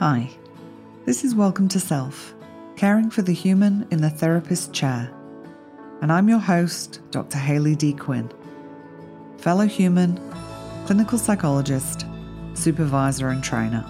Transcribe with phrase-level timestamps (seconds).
[0.00, 0.30] Hi,
[1.04, 2.34] this is Welcome to Self,
[2.74, 5.12] caring for the human in the therapist chair.
[6.00, 7.36] And I'm your host, Dr.
[7.36, 7.92] Hayley D.
[7.92, 8.32] Quinn,
[9.36, 10.18] fellow human,
[10.86, 12.06] clinical psychologist,
[12.54, 13.84] supervisor, and trainer.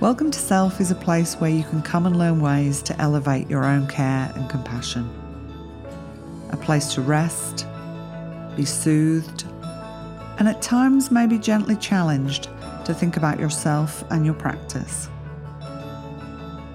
[0.00, 3.48] Welcome to Self is a place where you can come and learn ways to elevate
[3.48, 5.08] your own care and compassion.
[6.50, 7.68] A place to rest,
[8.56, 9.44] be soothed,
[10.40, 12.48] and at times maybe gently challenged
[12.84, 15.08] to think about yourself and your practice.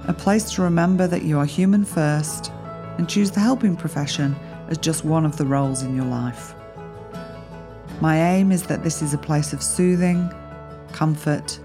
[0.07, 2.51] A place to remember that you are human first
[2.97, 4.35] and choose the helping profession
[4.67, 6.53] as just one of the roles in your life.
[8.01, 10.29] My aim is that this is a place of soothing,
[10.91, 11.59] comfort,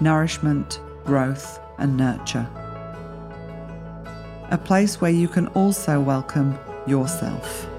[0.00, 2.48] nourishment, growth, and nurture.
[4.50, 7.69] A place where you can also welcome yourself.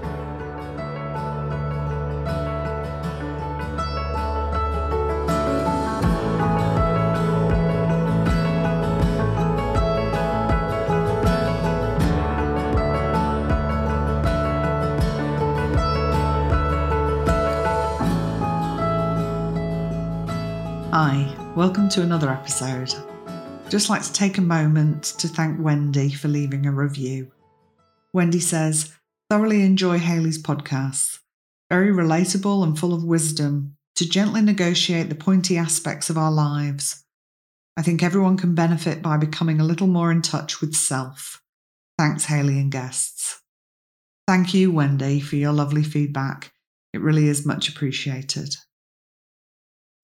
[21.92, 22.90] To another episode.
[23.68, 27.30] Just like to take a moment to thank Wendy for leaving a review.
[28.14, 28.94] Wendy says,
[29.28, 31.18] thoroughly enjoy Hayley's podcasts.
[31.68, 37.04] Very relatable and full of wisdom to gently negotiate the pointy aspects of our lives.
[37.76, 41.42] I think everyone can benefit by becoming a little more in touch with self.
[41.98, 43.42] Thanks, Hayley and guests.
[44.26, 46.52] Thank you, Wendy, for your lovely feedback.
[46.94, 48.56] It really is much appreciated.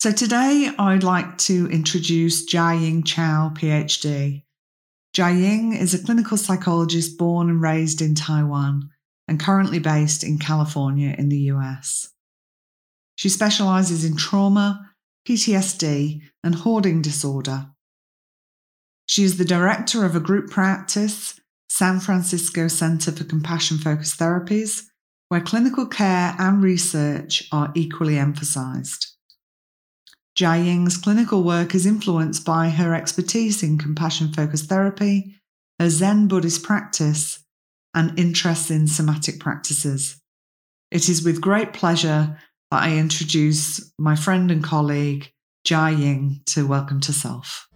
[0.01, 4.45] So today I'd like to introduce Chia-Ying Chou, PhD.
[5.13, 8.91] Chia-Ying is a clinical psychologist born and raised in Taiwan
[9.27, 12.13] and currently based in California in the US.
[13.17, 14.89] She specializes in trauma,
[15.27, 17.67] PTSD, and hoarding disorder.
[19.07, 24.84] She is the director of a group practice, San Francisco Center for Compassion Focused Therapies,
[25.28, 29.18] where clinical care and research are equally emphasized.
[30.38, 35.34] Chia-Ying's clinical work is influenced by her expertise in compassion focused therapy,
[35.81, 37.44] her Zen Buddhist practice,
[37.93, 40.21] and interest in somatic practices.
[40.93, 42.38] It is with great pleasure
[42.71, 45.28] that I introduce my friend and colleague,
[45.66, 47.68] Chia-Ying, to Welcome to Self.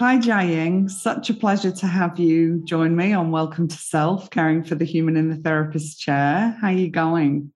[0.00, 0.88] Hi, Chia-Ying.
[0.88, 4.86] Such a pleasure to have you join me on Welcome to Self, caring for the
[4.86, 6.56] human in the therapist chair.
[6.58, 7.52] How are you going?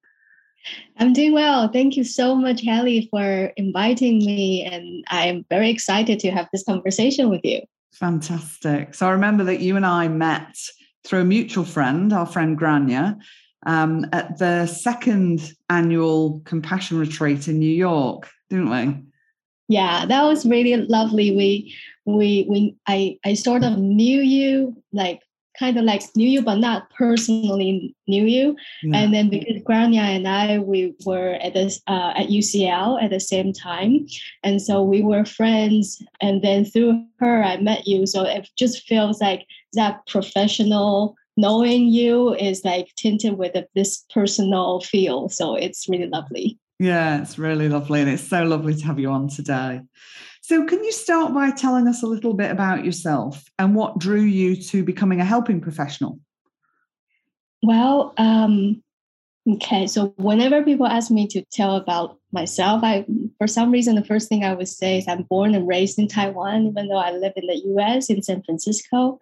[0.98, 1.68] I'm doing well.
[1.68, 4.62] Thank you so much, Hayley, for inviting me.
[4.62, 7.62] And I'm very excited to have this conversation with you.
[7.94, 8.94] Fantastic.
[8.94, 10.54] So I remember that you and I met
[11.02, 13.16] through a mutual friend, our friend Grania,
[13.64, 19.02] um, at the second annual compassion retreat in New York, didn't we?
[19.66, 21.34] Yeah, that was really lovely.
[21.34, 21.74] We
[22.04, 25.20] we we I I sort of knew you like
[25.58, 28.56] kind of like knew you but not personally knew you.
[28.82, 28.98] Yeah.
[28.98, 33.20] and then because Grania and I we were at this uh, at UCL at the
[33.20, 34.06] same time.
[34.42, 36.02] And so we were friends.
[36.20, 38.06] And then through her I met you.
[38.06, 44.80] So it just feels like that professional knowing you is like tinted with this personal
[44.80, 45.28] feel.
[45.28, 49.10] So it's really lovely yeah it's really lovely and it's so lovely to have you
[49.10, 49.80] on today
[50.46, 54.20] so, can you start by telling us a little bit about yourself and what drew
[54.20, 56.20] you to becoming a helping professional?
[57.62, 58.82] Well, um,
[59.50, 59.86] okay.
[59.86, 63.06] So, whenever people ask me to tell about myself, I,
[63.38, 66.08] for some reason, the first thing I would say is I'm born and raised in
[66.08, 69.18] Taiwan, even though I live in the US, in San Francisco,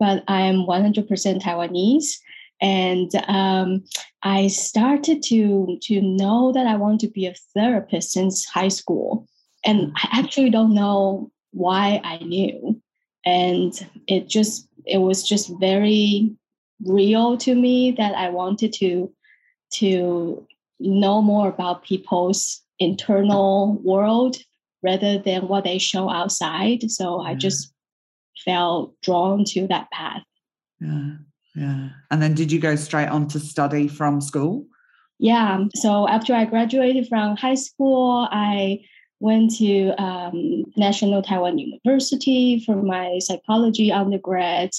[0.00, 1.06] but I am 100%
[1.42, 2.18] Taiwanese
[2.60, 3.84] and um,
[4.22, 9.26] I started to to know that I want to be a therapist since high school
[9.66, 12.80] and I actually don't know why I knew.
[13.26, 13.72] And
[14.06, 16.34] it just it was just very
[16.84, 19.12] real to me that I wanted to
[19.74, 20.46] to
[20.78, 24.36] know more about people's internal world
[24.82, 26.88] rather than what they show outside.
[26.90, 27.30] So yeah.
[27.30, 27.72] I just
[28.44, 30.22] felt drawn to that path.
[30.80, 31.14] Yeah.
[31.56, 31.88] Yeah.
[32.10, 34.66] And then did you go straight on to study from school?
[35.18, 35.64] Yeah.
[35.74, 38.80] So after I graduated from high school, I
[39.20, 44.70] went to um, National Taiwan University for my psychology undergrad.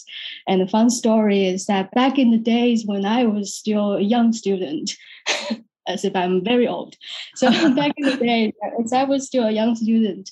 [0.48, 4.02] And the fun story is that back in the days when I was still a
[4.02, 4.92] young student,
[5.88, 6.96] as if I'm very old.
[7.36, 8.54] So back in the day,
[8.84, 10.30] as I was still a young student,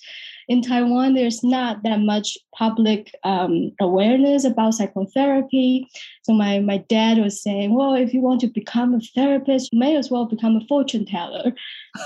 [0.47, 5.87] in Taiwan, there's not that much public um, awareness about psychotherapy.
[6.23, 9.79] So my, my dad was saying, well, if you want to become a therapist, you
[9.79, 11.53] may as well become a fortune teller.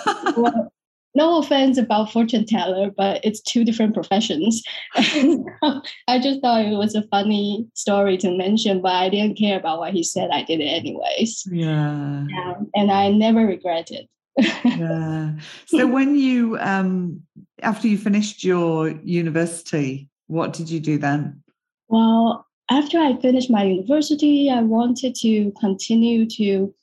[0.37, 0.71] well,
[1.15, 4.63] no offense about fortune teller, but it's two different professions.
[4.95, 9.79] I just thought it was a funny story to mention, but I didn't care about
[9.79, 10.29] what he said.
[10.31, 11.45] I did it anyways.
[11.51, 12.25] Yeah.
[12.29, 14.07] yeah and I never regret it.
[14.37, 15.31] Yeah.
[15.65, 17.21] So when you um
[17.61, 21.43] after you finished your university, what did you do then?
[21.87, 26.73] Well, after I finished my university, I wanted to continue to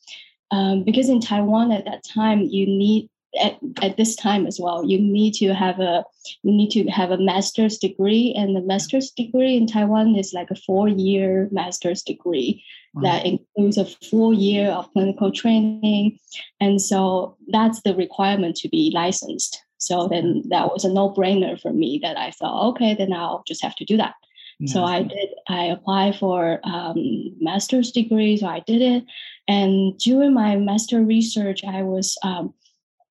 [0.51, 3.09] um, because in Taiwan at that time you need
[3.41, 4.85] at, at this time as well.
[4.85, 6.05] You need to have a
[6.43, 10.51] you need to have a master's degree and the master's degree in taiwan is like
[10.51, 12.65] a four year master's degree
[12.97, 13.03] wow.
[13.03, 16.19] that includes a full year of clinical training.
[16.61, 19.63] And so that's the requirement to be licensed.
[19.79, 23.63] So then that was a no-brainer for me that i thought okay then i'll just
[23.63, 24.15] have to do that.
[24.59, 24.73] Yeah.
[24.73, 26.97] so i did i applied for um,
[27.41, 29.05] master's degree so i did it.
[29.49, 32.55] And during my master research i was um,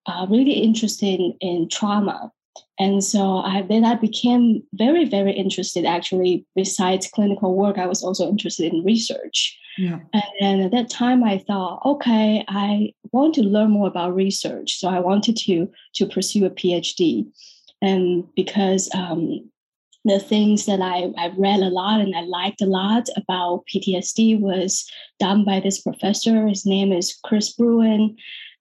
[0.07, 2.31] uh, really interested in, in trauma.
[2.79, 5.85] And so I, then I became very, very interested.
[5.85, 9.57] Actually, besides clinical work, I was also interested in research.
[9.77, 9.99] Yeah.
[10.39, 14.77] And at that time, I thought, okay, I want to learn more about research.
[14.79, 17.27] So I wanted to to pursue a PhD,
[17.81, 19.49] and because um,
[20.05, 24.39] the things that I, I read a lot and I liked a lot about PTSD
[24.39, 26.47] was done by this professor.
[26.47, 28.15] His name is Chris Brewin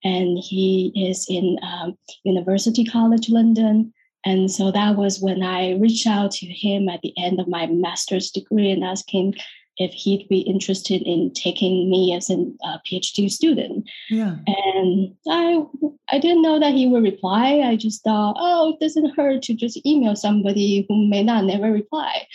[0.04, 3.92] and he is in um, University College London.
[4.26, 7.66] And so that was when I reached out to him at the end of my
[7.66, 9.34] master's degree and asked him
[9.76, 12.34] if he'd be interested in taking me as a
[12.64, 13.88] uh, PhD student.
[14.08, 14.36] Yeah.
[14.46, 15.62] And I
[16.10, 17.60] I didn't know that he would reply.
[17.64, 21.72] I just thought, oh, it doesn't hurt to just email somebody who may not never
[21.72, 22.26] reply.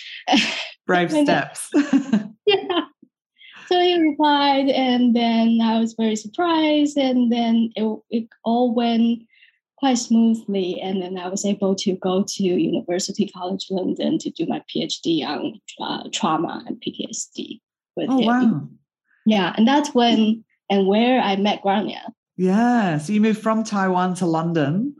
[0.85, 1.69] Brave steps.
[2.45, 2.81] yeah.
[3.69, 9.21] So he replied, and then I was very surprised, and then it, it all went
[9.77, 10.81] quite smoothly.
[10.81, 15.23] And then I was able to go to University College London to do my PhD
[15.23, 17.61] on uh, trauma and PTSD
[17.95, 18.25] with oh, him.
[18.25, 18.67] Wow.
[19.27, 22.11] Yeah, and that's when and where I met Grania.
[22.37, 24.95] Yeah, so you moved from Taiwan to London,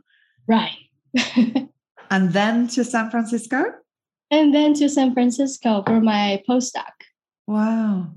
[0.46, 0.78] right?
[2.08, 3.64] and then to San Francisco,
[4.30, 6.92] and then to San Francisco for my postdoc.
[7.48, 8.12] Wow.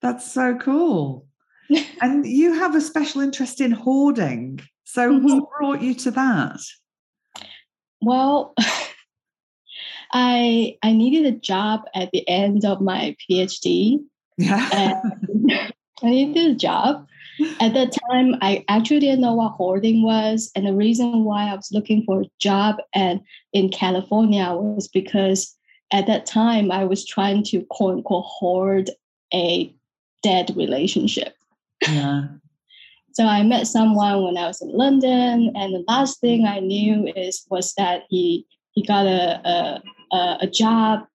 [0.00, 1.26] That's so cool.
[2.00, 4.60] and you have a special interest in hoarding.
[4.84, 5.38] So, mm-hmm.
[5.38, 6.60] what brought you to that?
[8.00, 8.54] Well,
[10.12, 13.98] I I needed a job at the end of my PhD.
[14.36, 14.68] Yeah.
[16.02, 17.06] I needed a job.
[17.60, 21.54] At that time, I actually didn't know what hoarding was, and the reason why I
[21.54, 23.20] was looking for a job and
[23.52, 25.54] in California was because
[25.92, 28.90] at that time I was trying to quote unquote hoard
[29.32, 29.72] a
[30.22, 31.34] dead relationship.
[31.86, 32.24] Yeah.
[33.12, 37.12] so I met someone when I was in London, and the last thing I knew
[37.14, 39.82] is was that he he got a
[40.12, 41.06] a, a job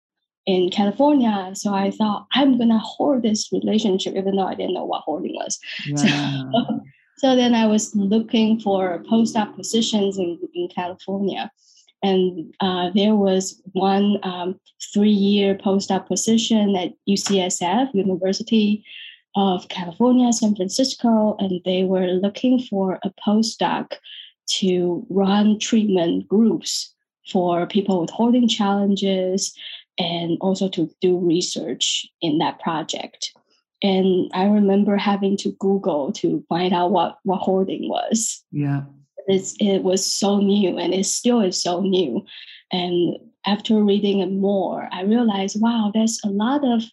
[0.46, 1.52] in California.
[1.54, 5.36] So I thought I'm gonna hoard this relationship, even though I didn't know what hoarding
[5.36, 5.60] was.
[5.88, 6.44] Yeah.
[6.54, 6.82] So,
[7.30, 11.50] so then I was looking for postdoc positions in, in California.
[12.04, 14.60] And uh, there was one um,
[14.94, 18.84] three-year postdoc position at UCSF, University
[19.36, 23.94] of California, San Francisco, and they were looking for a postdoc
[24.48, 26.94] to run treatment groups
[27.32, 29.58] for people with hoarding challenges
[29.98, 33.32] and also to do research in that project.
[33.82, 38.44] And I remember having to Google to find out what, what hoarding was.
[38.52, 38.84] Yeah
[39.28, 42.26] it's, it was so new and it still is so new.
[42.72, 46.84] And after reading it more, I realized, wow, there's a lot of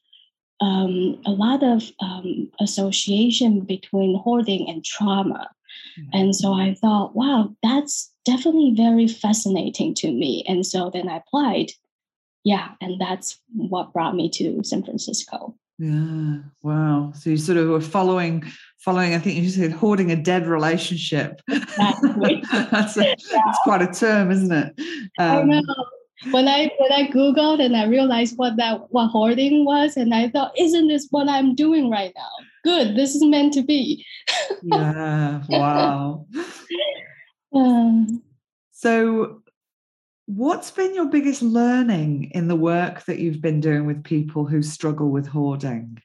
[0.60, 5.50] um, a lot of um, association between hoarding and trauma.
[5.98, 6.10] Mm-hmm.
[6.12, 10.44] And so I thought, wow, that's definitely very fascinating to me.
[10.46, 11.70] And so then I applied.
[12.44, 15.54] Yeah, and that's what brought me to San Francisco.
[15.78, 16.38] Yeah.
[16.62, 17.12] Wow.
[17.14, 18.44] So you sort of were following,
[18.80, 19.14] following.
[19.14, 21.40] I think you said hoarding a dead relationship.
[21.48, 22.42] Exactly.
[22.70, 23.40] that's, a, yeah.
[23.64, 24.74] quite a term, isn't it?
[25.18, 25.62] Um, I know.
[26.32, 30.28] When I when I googled and I realized what that what hoarding was, and I
[30.28, 32.28] thought, isn't this what I'm doing right now?
[32.62, 32.94] Good.
[32.94, 34.04] This is meant to be.
[34.62, 35.42] yeah.
[35.48, 36.26] Wow.
[37.52, 38.22] Um,
[38.70, 39.42] so
[40.36, 44.62] What's been your biggest learning in the work that you've been doing with people who
[44.62, 46.00] struggle with hoarding?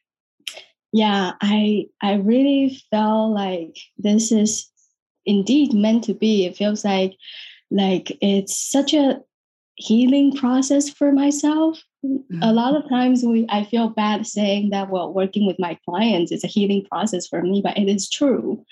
[0.92, 4.70] Yeah, I I really felt like this is
[5.26, 6.46] indeed meant to be.
[6.46, 7.18] It feels like
[7.72, 9.22] like it's such a
[9.76, 11.82] healing process for myself.
[12.06, 12.42] Mm-hmm.
[12.42, 16.32] A lot of times we I feel bad saying that well working with my clients
[16.32, 18.64] is a healing process for me, but it is true.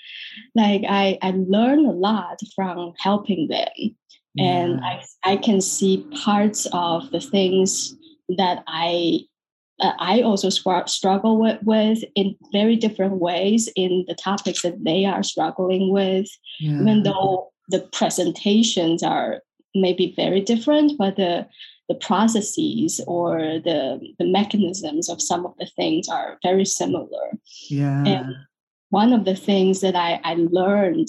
[0.54, 3.68] Like I I learn a lot from helping them.
[4.34, 4.44] Yeah.
[4.44, 7.94] And I I can see parts of the things
[8.38, 9.20] that I
[9.80, 15.04] uh, I also struggle with, with in very different ways in the topics that they
[15.04, 16.28] are struggling with,
[16.60, 16.80] yeah.
[16.80, 19.40] even though the presentations are
[19.74, 21.46] maybe very different, but the
[21.88, 27.32] the processes or the the mechanisms of some of the things are very similar.
[27.68, 28.04] Yeah.
[28.04, 28.34] And
[28.90, 31.08] one of the things that I, I learned,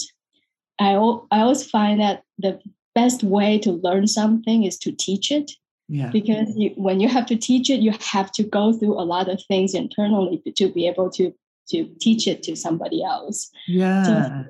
[0.79, 0.93] I,
[1.31, 2.59] I always find that the
[2.95, 5.51] best way to learn something is to teach it.
[5.87, 6.09] Yeah.
[6.09, 9.29] Because you, when you have to teach it, you have to go through a lot
[9.29, 11.33] of things internally to, be able to
[11.69, 13.49] to teach it to somebody else.
[13.67, 14.03] Yeah.
[14.03, 14.45] So,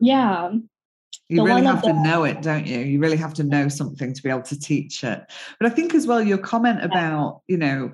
[0.00, 0.52] yeah.
[1.30, 2.78] You really have to know it, don't you?
[2.78, 5.30] You really have to know something to be able to teach it.
[5.60, 7.92] But I think as well, your comment about, you know,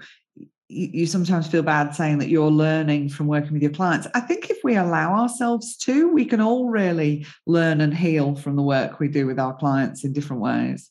[0.69, 4.07] you, you sometimes feel bad saying that you're learning from working with your clients.
[4.15, 8.55] I think if we allow ourselves to, we can all really learn and heal from
[8.55, 10.91] the work we do with our clients in different ways.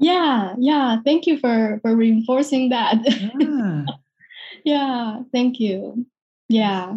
[0.00, 0.96] Yeah, yeah.
[1.04, 2.96] Thank you for for reinforcing that.
[3.38, 3.84] Yeah,
[4.64, 6.06] yeah thank you.
[6.48, 6.96] Yeah.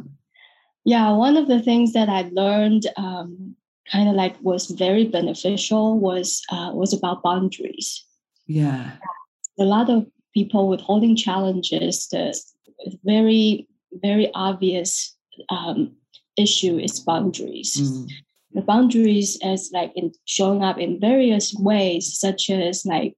[0.86, 3.56] Yeah, one of the things that I learned um,
[3.92, 8.06] kind of like was very beneficial was uh, was about boundaries.
[8.48, 8.92] Yeah,
[9.60, 12.08] a lot of people with hoarding challenges.
[12.08, 12.34] The
[13.04, 13.68] very
[14.02, 15.16] very obvious
[15.50, 15.96] um,
[16.38, 17.76] issue is boundaries.
[17.80, 18.10] Mm.
[18.54, 23.16] The boundaries as like in showing up in various ways, such as like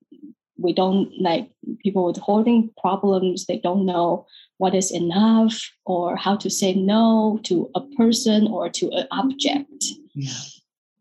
[0.58, 1.50] we don't like
[1.84, 3.46] people with hoarding problems.
[3.46, 4.26] They don't know
[4.58, 9.86] what is enough or how to say no to a person or to an object.
[10.14, 10.32] Yeah.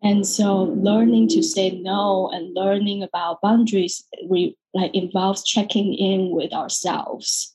[0.02, 6.30] And so learning to say no and learning about boundaries we like involves checking in
[6.30, 7.54] with ourselves.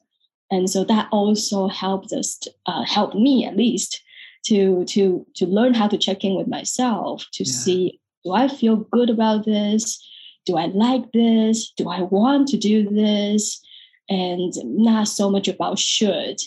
[0.49, 4.01] And so that also helped us to, uh, help me at least
[4.45, 7.51] to to to learn how to check in with myself to yeah.
[7.51, 10.05] see do I feel good about this?
[10.45, 11.71] Do I like this?
[11.77, 13.61] Do I want to do this?
[14.09, 16.39] And not so much about should.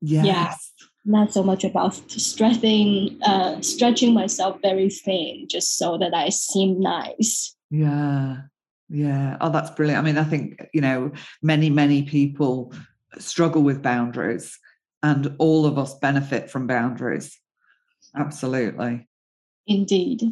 [0.00, 0.26] Yes.
[0.26, 0.54] Yeah
[1.04, 6.78] not so much about stretching uh, stretching myself very thin just so that I seem
[6.80, 7.56] nice.
[7.70, 8.42] Yeah.
[8.88, 9.36] Yeah.
[9.40, 9.98] Oh, that's brilliant.
[9.98, 11.12] I mean, I think, you know,
[11.42, 12.72] many, many people
[13.18, 14.58] struggle with boundaries
[15.02, 17.38] and all of us benefit from boundaries.
[18.16, 19.08] Absolutely.
[19.66, 20.22] Indeed.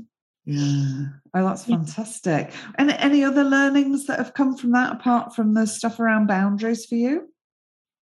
[0.45, 1.07] Yeah.
[1.35, 2.53] Oh, that's fantastic.
[2.77, 6.87] And any other learnings that have come from that apart from the stuff around boundaries
[6.87, 7.29] for you?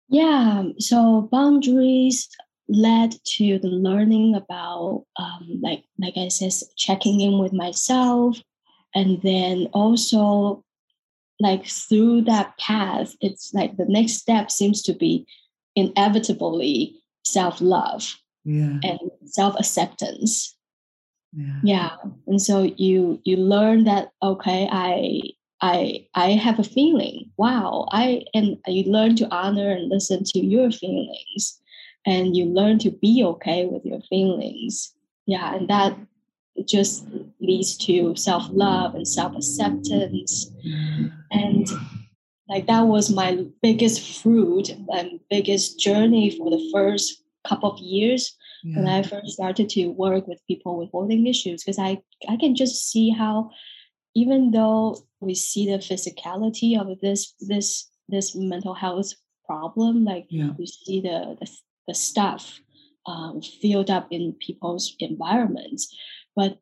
[0.09, 2.29] Yeah, so boundaries
[2.69, 8.39] led to the learning about um, like like I said, checking in with myself,
[8.95, 10.65] and then also
[11.41, 15.27] like through that path, it's like the next step seems to be
[15.77, 18.79] inevitably self love yeah.
[18.83, 20.57] and self acceptance.
[21.33, 21.61] Yeah.
[21.63, 21.91] yeah,
[22.27, 25.21] and so you you learn that okay, I
[25.61, 27.31] I I have a feeling.
[27.37, 31.61] Wow, I and you learn to honor and listen to your feelings
[32.07, 34.95] and you learn to be okay with your feelings
[35.27, 35.97] yeah and that
[36.67, 37.07] just
[37.41, 40.51] leads to self-love and self-acceptance
[41.31, 41.67] and
[42.51, 48.37] like that was my biggest fruit and biggest journey for the first couple of years
[48.65, 48.77] yeah.
[48.77, 51.97] when i first started to work with people with hoarding issues because i
[52.29, 53.51] i can just see how
[54.15, 59.13] even though we see the physicality of this this this mental health
[59.47, 60.51] problem like yeah.
[60.59, 61.51] we see the, the
[61.91, 62.61] the stuff
[63.07, 65.95] um, filled up in people's environments.
[66.37, 66.59] But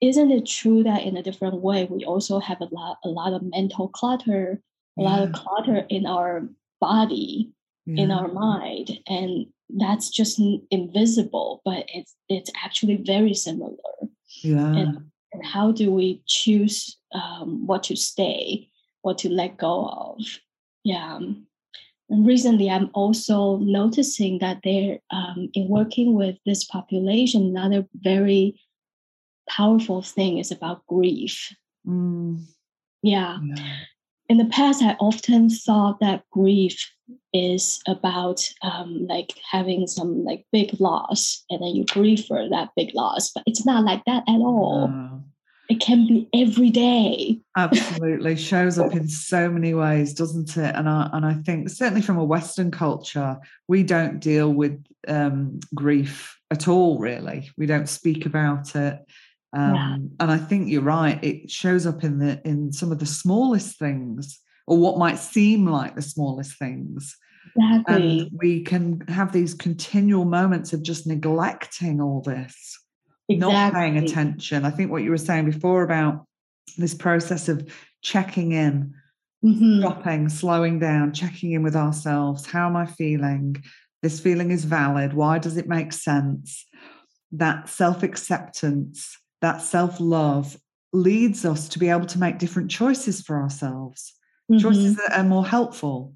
[0.00, 3.34] isn't it true that in a different way we also have a lot a lot
[3.34, 4.62] of mental clutter,
[5.00, 5.08] a yeah.
[5.08, 6.48] lot of clutter in our
[6.80, 7.50] body,
[7.86, 8.04] yeah.
[8.04, 9.46] in our mind, and
[9.78, 10.40] that's just
[10.70, 13.76] invisible, but it's it's actually very similar.
[14.42, 14.72] Yeah.
[14.74, 18.68] And, and how do we choose um, what to stay,
[19.02, 20.24] what to let go of?
[20.84, 21.16] Yeah.
[21.16, 27.42] And recently, I'm also noticing that they're um, in working with this population.
[27.56, 28.60] Another very
[29.48, 31.54] powerful thing is about grief.
[31.86, 32.44] Mm.
[33.02, 33.38] Yeah.
[33.42, 33.76] yeah.
[34.30, 36.88] In the past, I often thought that grief
[37.34, 42.68] is about um, like having some like big loss, and then you grieve for that
[42.76, 43.32] big loss.
[43.32, 44.86] But it's not like that at all.
[44.86, 45.24] No.
[45.68, 47.40] It can be every day.
[47.56, 48.36] Absolutely.
[48.36, 50.76] Shows up in so many ways doesn't it?
[50.76, 53.36] And i and i think certainly from a western culture
[53.68, 57.50] we don't deal with um, grief at all really.
[57.56, 59.00] We don't speak about it
[59.52, 59.96] Um, yeah.
[60.20, 61.22] And I think you're right.
[61.22, 65.66] It shows up in the in some of the smallest things, or what might seem
[65.66, 67.16] like the smallest things.
[67.56, 68.20] Exactly.
[68.20, 72.78] And we can have these continual moments of just neglecting all this,
[73.28, 73.54] exactly.
[73.54, 74.64] not paying attention.
[74.64, 76.26] I think what you were saying before about
[76.76, 77.68] this process of
[78.02, 78.94] checking in,
[79.44, 79.80] mm-hmm.
[79.80, 82.46] stopping, slowing down, checking in with ourselves.
[82.46, 83.62] How am I feeling?
[84.02, 85.12] This feeling is valid.
[85.12, 86.66] Why does it make sense?
[87.32, 90.56] That self acceptance, that self love
[90.92, 94.14] leads us to be able to make different choices for ourselves,
[94.50, 94.60] mm-hmm.
[94.60, 96.14] choices that are more helpful.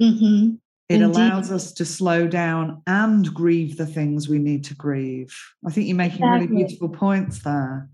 [0.00, 0.56] Mm-hmm.
[0.88, 1.16] It Indeed.
[1.16, 5.36] allows us to slow down and grieve the things we need to grieve.
[5.66, 6.46] I think you're making exactly.
[6.46, 7.88] really beautiful points there.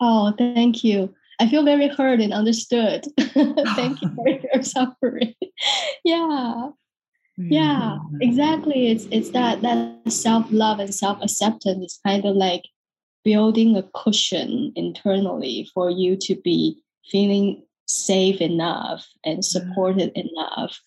[0.00, 1.14] Oh, thank you.
[1.40, 3.06] I feel very heard and understood.
[3.18, 5.34] thank you for your suffering.
[6.04, 6.70] yeah.
[7.40, 8.88] Yeah, exactly.
[8.88, 12.64] It's it's that that self love and self acceptance is kind of like
[13.28, 20.80] building a cushion internally for you to be feeling safe enough and supported enough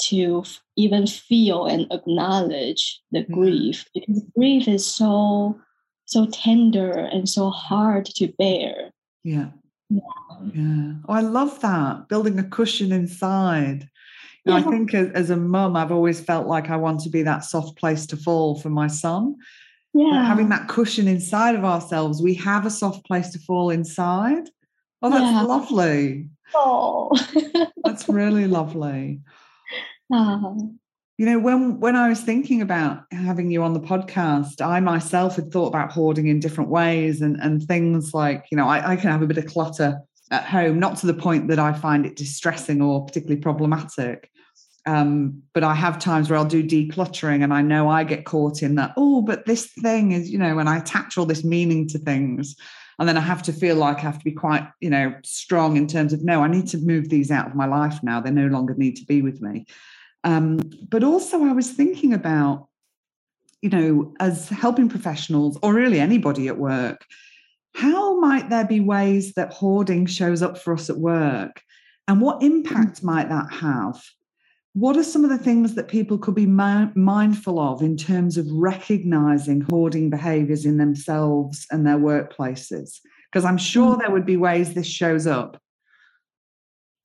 [0.00, 0.42] to
[0.76, 3.32] even feel and acknowledge the mm-hmm.
[3.32, 3.84] grief.
[3.94, 5.56] Because grief is so
[6.06, 8.90] so tender and so hard to bear.
[9.22, 9.50] Yeah.
[9.88, 10.00] Yeah,
[10.52, 10.92] yeah.
[11.08, 13.88] Oh, i love that building a cushion inside.
[14.46, 14.56] Yeah.
[14.56, 17.44] i think as, as a mum i've always felt like i want to be that
[17.44, 19.36] soft place to fall for my son
[19.94, 20.26] yeah.
[20.26, 24.48] having that cushion inside of ourselves we have a soft place to fall inside
[25.02, 25.42] oh that's yeah.
[25.42, 27.10] lovely oh
[27.84, 29.20] that's really lovely
[30.12, 30.70] Oh.
[31.16, 35.36] You know, when when I was thinking about having you on the podcast, I myself
[35.36, 38.96] had thought about hoarding in different ways and and things like, you know, I, I
[38.96, 40.00] can have a bit of clutter
[40.32, 44.28] at home, not to the point that I find it distressing or particularly problematic.
[44.86, 48.62] Um, but I have times where I'll do decluttering and I know I get caught
[48.62, 51.88] in that, oh, but this thing is, you know, and I attach all this meaning
[51.88, 52.54] to things.
[52.98, 55.76] And then I have to feel like I have to be quite, you know, strong
[55.76, 58.20] in terms of, no, I need to move these out of my life now.
[58.20, 59.66] They no longer need to be with me.
[60.22, 62.68] Um, but also, I was thinking about,
[63.62, 67.04] you know, as helping professionals or really anybody at work,
[67.74, 71.62] how might there be ways that hoarding shows up for us at work?
[72.06, 73.04] And what impact mm.
[73.04, 74.00] might that have?
[74.74, 78.36] What are some of the things that people could be mi- mindful of in terms
[78.36, 83.00] of recognizing hoarding behaviors in themselves and their workplaces?
[83.30, 84.00] Because I'm sure mm.
[84.00, 85.60] there would be ways this shows up.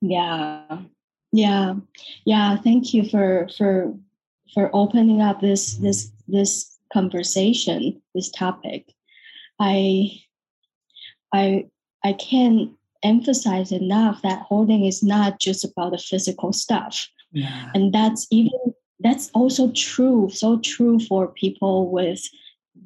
[0.00, 0.80] Yeah,
[1.32, 1.74] yeah
[2.24, 3.94] yeah thank you for for
[4.52, 8.92] for opening up this this this conversation this topic
[9.60, 10.10] i
[11.32, 11.64] i
[12.04, 17.70] i can't emphasize enough that hoarding is not just about the physical stuff yeah.
[17.74, 22.20] and that's even that's also true so true for people with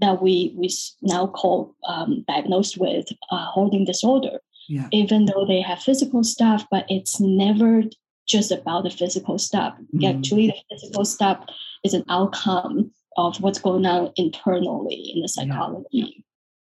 [0.01, 0.69] that we we
[1.03, 4.89] now call um, diagnosed with uh, hoarding disorder yeah.
[4.93, 7.83] even though they have physical stuff but it's never
[8.27, 9.75] just about the physical stuff.
[9.95, 10.19] Mm-hmm.
[10.19, 11.45] Actually, the physical stuff
[11.85, 15.89] is an outcome of what's going on internally in the psychology.
[15.91, 16.24] Yeah.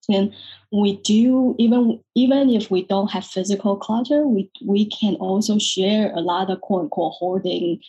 [0.10, 0.34] And
[0.72, 6.12] we do even even if we don't have physical clutter, we we can also share
[6.14, 7.80] a lot of quote unquote hoarding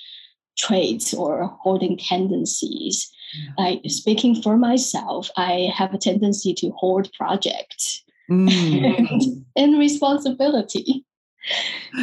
[0.59, 3.11] traits or hoarding tendencies.
[3.35, 3.65] Yeah.
[3.65, 8.99] Like speaking for myself, I have a tendency to hoard projects mm.
[8.99, 11.05] and, and responsibility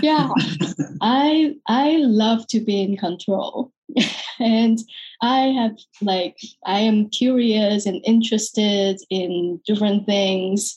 [0.02, 0.30] yeah
[1.02, 3.73] i i love to be in control
[4.40, 4.80] and
[5.22, 10.76] i have like i am curious and interested in different things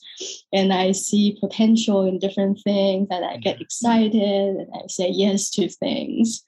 [0.52, 3.62] and i see potential in different things and i get mm-hmm.
[3.62, 6.44] excited and i say yes to things.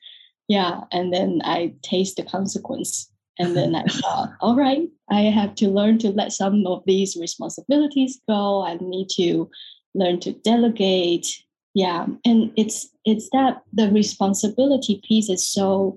[0.49, 5.55] Yeah and then i taste the consequence and then i thought all right i have
[5.57, 8.63] to learn to let some of these responsibilities go.
[8.63, 9.51] I need to
[9.95, 11.27] learn to delegate.
[11.75, 15.97] Yeah and it's it's that the responsibility piece is so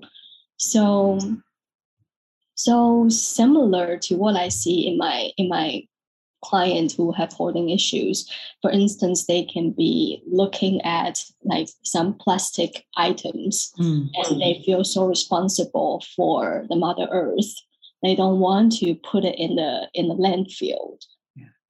[0.62, 1.18] so
[2.54, 5.82] so similar to what i see in my in my
[6.42, 8.28] clients who have hoarding issues.
[8.60, 14.08] For instance they can be looking at like some plastic items mm.
[14.14, 17.54] and they feel so responsible for the mother earth.
[18.02, 20.98] They don't want to put it in the in the landfill.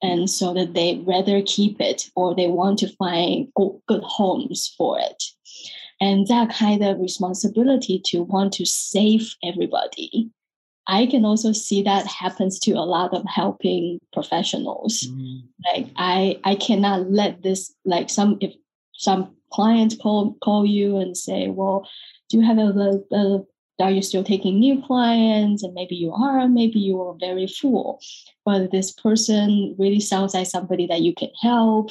[0.05, 4.99] And so that they rather keep it or they want to find good homes for
[4.99, 5.23] it
[6.03, 10.29] and that kind of responsibility to want to save everybody.
[10.89, 15.07] I can also see that happens to a lot of helping professionals.
[15.07, 15.43] Mm.
[15.69, 18.53] like i i cannot let this like some if
[18.93, 21.89] some clients call call you and say well
[22.29, 23.41] do you have a, a,
[23.81, 25.63] are you still taking new clients?
[25.63, 28.01] And maybe you are maybe you are very full.
[28.45, 31.91] But this person really sounds like somebody that you can help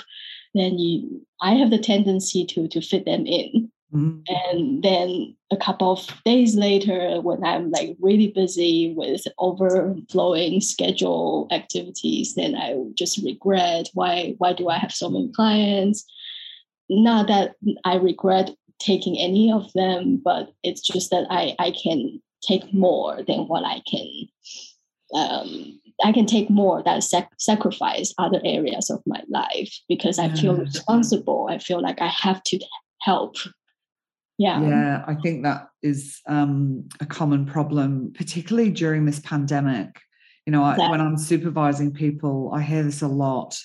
[0.53, 4.19] then you i have the tendency to to fit them in mm-hmm.
[4.27, 11.47] and then a couple of days later when i'm like really busy with overflowing schedule
[11.51, 16.05] activities then i just regret why why do i have so many clients
[16.89, 18.51] not that i regret
[18.81, 23.63] taking any of them, but it's just that I, I can take more than what
[23.63, 24.27] I can.
[25.13, 30.29] Um, I can take more that sac- sacrifice other areas of my life because I
[30.29, 31.47] feel responsible.
[31.49, 32.59] I feel like I have to
[33.01, 33.35] help.
[34.41, 34.59] Yeah.
[34.61, 39.99] Yeah, I think that is um, a common problem, particularly during this pandemic.
[40.47, 43.55] You know, I, when I'm supervising people, I hear this a lot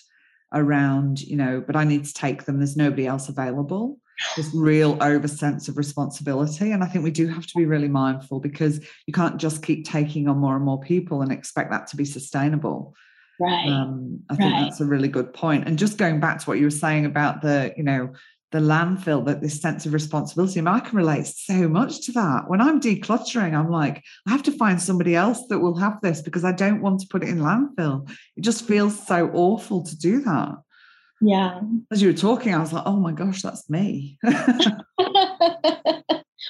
[0.52, 2.58] around, you know, but I need to take them.
[2.58, 3.98] There's nobody else available
[4.36, 6.72] this real over sense of responsibility.
[6.72, 9.84] And I think we do have to be really mindful because you can't just keep
[9.84, 12.94] taking on more and more people and expect that to be sustainable.
[13.38, 13.68] Right.
[13.68, 14.62] Um, I think right.
[14.62, 15.66] that's a really good point.
[15.66, 18.14] And just going back to what you were saying about the, you know,
[18.52, 20.60] the landfill, that this sense of responsibility.
[20.60, 22.48] I, mean, I can relate so much to that.
[22.48, 26.22] When I'm decluttering, I'm like, I have to find somebody else that will have this
[26.22, 28.08] because I don't want to put it in landfill.
[28.36, 30.54] It just feels so awful to do that.
[31.20, 31.60] Yeah.
[31.90, 34.18] As you were talking, I was like, oh my gosh, that's me.
[34.22, 34.74] well,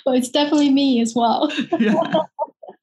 [0.09, 1.51] it's definitely me as well.
[1.79, 2.13] yeah.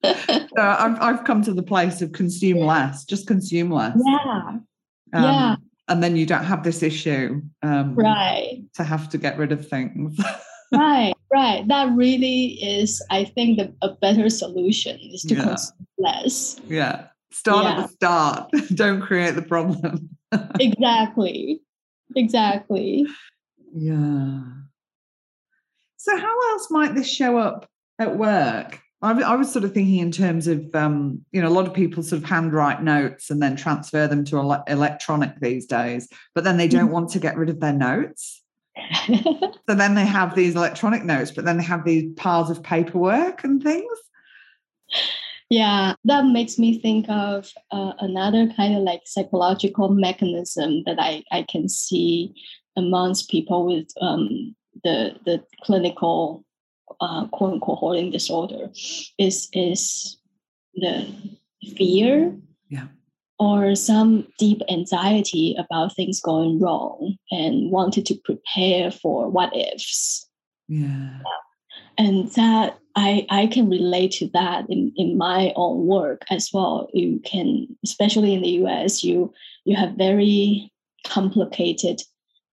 [0.02, 3.96] So I've, I've come to the place of consume less, just consume less.
[4.04, 4.48] Yeah.
[4.48, 4.62] Um,
[5.12, 5.56] yeah.
[5.88, 7.42] And then you don't have this issue.
[7.62, 8.62] Um, right.
[8.74, 10.18] To have to get rid of things.
[10.72, 11.66] right, right.
[11.68, 15.42] That really is, I think, the, a better solution is to yeah.
[15.42, 16.60] consume less.
[16.66, 17.08] Yeah.
[17.32, 17.70] Start yeah.
[17.70, 18.50] at the start.
[18.74, 20.08] don't create the problem.
[20.60, 21.60] exactly
[22.16, 23.06] exactly.
[23.74, 24.42] Yeah.
[25.96, 27.68] So, how else might this show up
[27.98, 28.80] at work?
[29.04, 31.74] I, I was sort of thinking in terms of, um, you know, a lot of
[31.74, 36.42] people sort of handwrite notes and then transfer them to ele- electronic these days, but
[36.42, 38.42] then they don't want to get rid of their notes.
[39.06, 43.44] so then they have these electronic notes, but then they have these piles of paperwork
[43.44, 43.98] and things.
[45.50, 51.22] Yeah, that makes me think of uh, another kind of like psychological mechanism that I,
[51.30, 52.34] I can see
[52.76, 56.43] amongst people with um, the the clinical
[57.00, 58.70] uh, quote unquote hoarding disorder
[59.18, 60.18] is is
[60.74, 61.06] the
[61.76, 62.36] fear
[62.68, 62.86] yeah.
[63.38, 70.28] or some deep anxiety about things going wrong and wanted to prepare for what ifs.
[70.68, 71.20] Yeah.
[71.96, 76.88] And that I, I can relate to that in, in my own work as well.
[76.92, 79.32] You can, especially in the US, you
[79.64, 80.72] you have very
[81.04, 82.02] complicated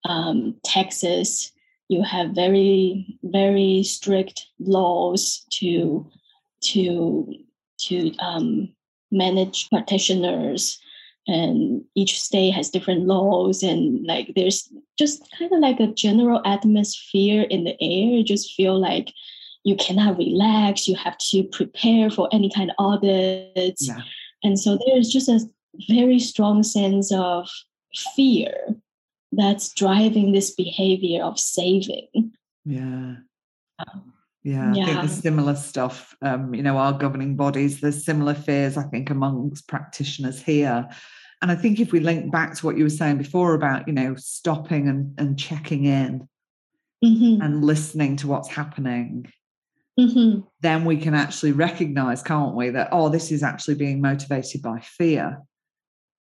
[0.06, 1.52] um, taxes.
[1.92, 6.10] You have very very strict laws to
[6.72, 7.34] to
[7.88, 8.74] to um,
[9.12, 10.80] manage practitioners,
[11.28, 13.62] and each state has different laws.
[13.62, 18.18] And like there's just kind of like a general atmosphere in the air.
[18.18, 19.12] You just feel like
[19.64, 24.02] you cannot relax you have to prepare for any kind of audits yeah.
[24.44, 25.40] and so there's just a
[25.88, 27.48] very strong sense of
[28.16, 28.76] fear
[29.32, 32.32] that's driving this behavior of saving
[32.66, 33.16] yeah
[33.80, 34.14] um,
[34.44, 36.16] yeah, yeah, I think there's similar stuff.
[36.22, 40.90] Um, you know, our governing bodies, there's similar fears, I think, amongst practitioners here.
[41.42, 43.94] And I think if we link back to what you were saying before about, you
[43.94, 46.28] know, stopping and, and checking in
[47.04, 47.42] mm-hmm.
[47.42, 49.32] and listening to what's happening,
[50.00, 50.42] mm-hmm.
[50.62, 54.80] then we can actually recognize, can't we, that, oh, this is actually being motivated by
[54.80, 55.40] fear.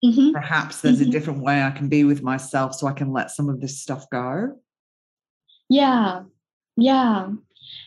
[0.03, 0.31] Mm-hmm.
[0.31, 1.09] Perhaps there's mm-hmm.
[1.09, 3.79] a different way I can be with myself so I can let some of this
[3.79, 4.57] stuff go.
[5.69, 6.23] Yeah.
[6.77, 7.29] Yeah.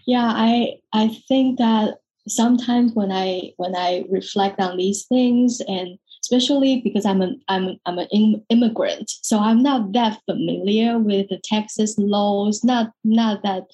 [0.06, 0.32] Yeah.
[0.34, 1.98] I I think that
[2.28, 7.78] sometimes when I when I reflect on these things and especially because I'm an I'm
[7.86, 8.08] I'm an
[8.48, 12.62] immigrant, so I'm not that familiar with the taxes laws.
[12.62, 13.64] Not not that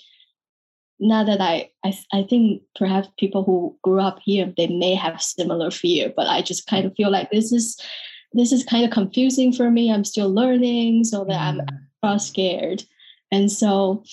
[0.98, 5.20] not that I, I I think perhaps people who grew up here they may have
[5.20, 7.78] similar fear, but I just kind of feel like this is
[8.32, 9.92] this is kind of confusing for me.
[9.92, 11.60] I'm still learning, so that I'm
[12.04, 12.20] mm.
[12.20, 12.84] scared,
[13.32, 14.04] and so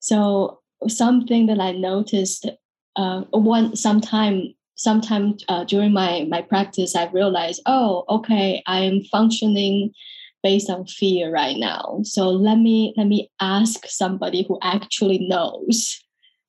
[0.00, 2.48] so something that I noticed
[2.96, 9.02] uh, one sometime sometime uh, during my my practice, I realized, oh, okay, I am
[9.04, 9.92] functioning
[10.42, 12.00] based on fear right now.
[12.02, 15.98] So let me let me ask somebody who actually knows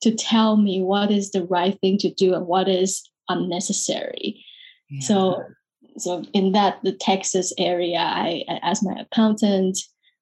[0.01, 4.43] to tell me what is the right thing to do and what is unnecessary.
[4.89, 5.01] Yeah.
[5.01, 5.43] So
[5.97, 9.79] so in that the taxes area, I, I asked my accountant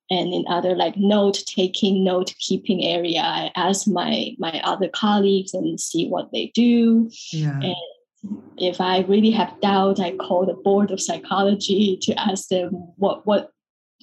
[0.10, 5.54] and in other like note taking note keeping area i ask my my other colleagues
[5.54, 7.10] and see what they do.
[7.32, 7.58] Yeah.
[7.62, 12.72] and if i really have doubt i call the board of psychology to ask them
[12.98, 13.52] what what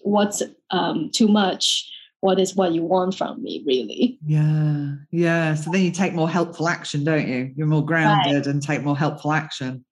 [0.03, 1.91] what's um, too much?
[2.21, 4.19] What is what you want from me really?
[4.27, 4.95] Yeah.
[5.11, 5.55] Yeah.
[5.55, 7.53] So then you take more helpful action don't you?
[7.55, 8.47] You're more grounded right.
[8.47, 9.85] and take more helpful action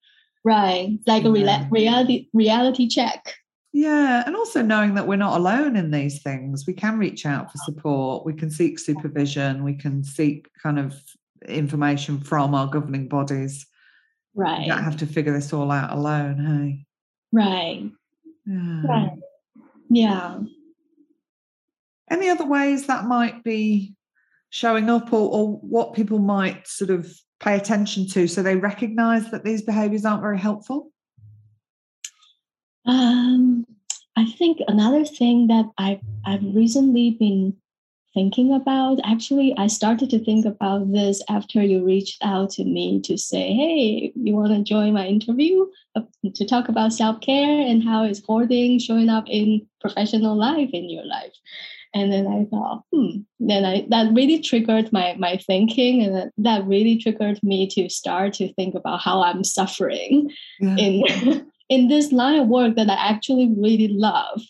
[0.46, 0.98] right.
[1.06, 1.66] Like a yeah.
[1.70, 3.34] reality reality check.
[3.72, 7.52] Yeah and also knowing that we're not alone in these things we can reach out
[7.52, 10.94] for support we can seek supervision we can seek kind of
[11.46, 13.66] information from our governing bodies.
[14.34, 16.86] Right you don't have to figure this all out alone hey?
[17.32, 17.90] Right.
[18.46, 18.82] Yeah.
[18.86, 19.18] right.
[19.90, 20.40] Yeah.
[22.10, 23.94] Any other ways that might be
[24.50, 29.30] showing up or, or what people might sort of pay attention to so they recognize
[29.30, 30.90] that these behaviors aren't very helpful?
[32.86, 33.66] Um,
[34.16, 37.56] I think another thing that I've, I've recently been
[38.16, 42.98] thinking about actually i started to think about this after you reached out to me
[42.98, 45.66] to say hey you want to join my interview
[46.34, 51.04] to talk about self-care and how is hoarding showing up in professional life in your
[51.04, 51.34] life
[51.96, 53.20] and then I thought, hmm.
[53.40, 57.88] Then I that really triggered my my thinking, and that that really triggered me to
[57.88, 60.30] start to think about how I'm suffering
[60.60, 60.76] yeah.
[60.76, 64.42] in in this line of work that I actually really love.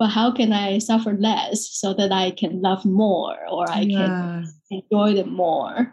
[0.00, 4.06] But how can I suffer less so that I can love more or I yeah.
[4.06, 5.92] can enjoy it more?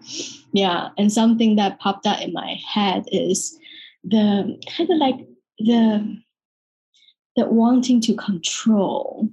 [0.54, 0.90] Yeah.
[0.98, 3.56] And something that popped up in my head is
[4.04, 5.28] the kind of like
[5.60, 6.18] the
[7.36, 9.30] the wanting to control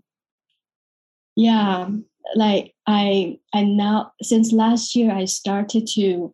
[1.37, 1.89] yeah
[2.37, 6.33] like i i now since last year i started to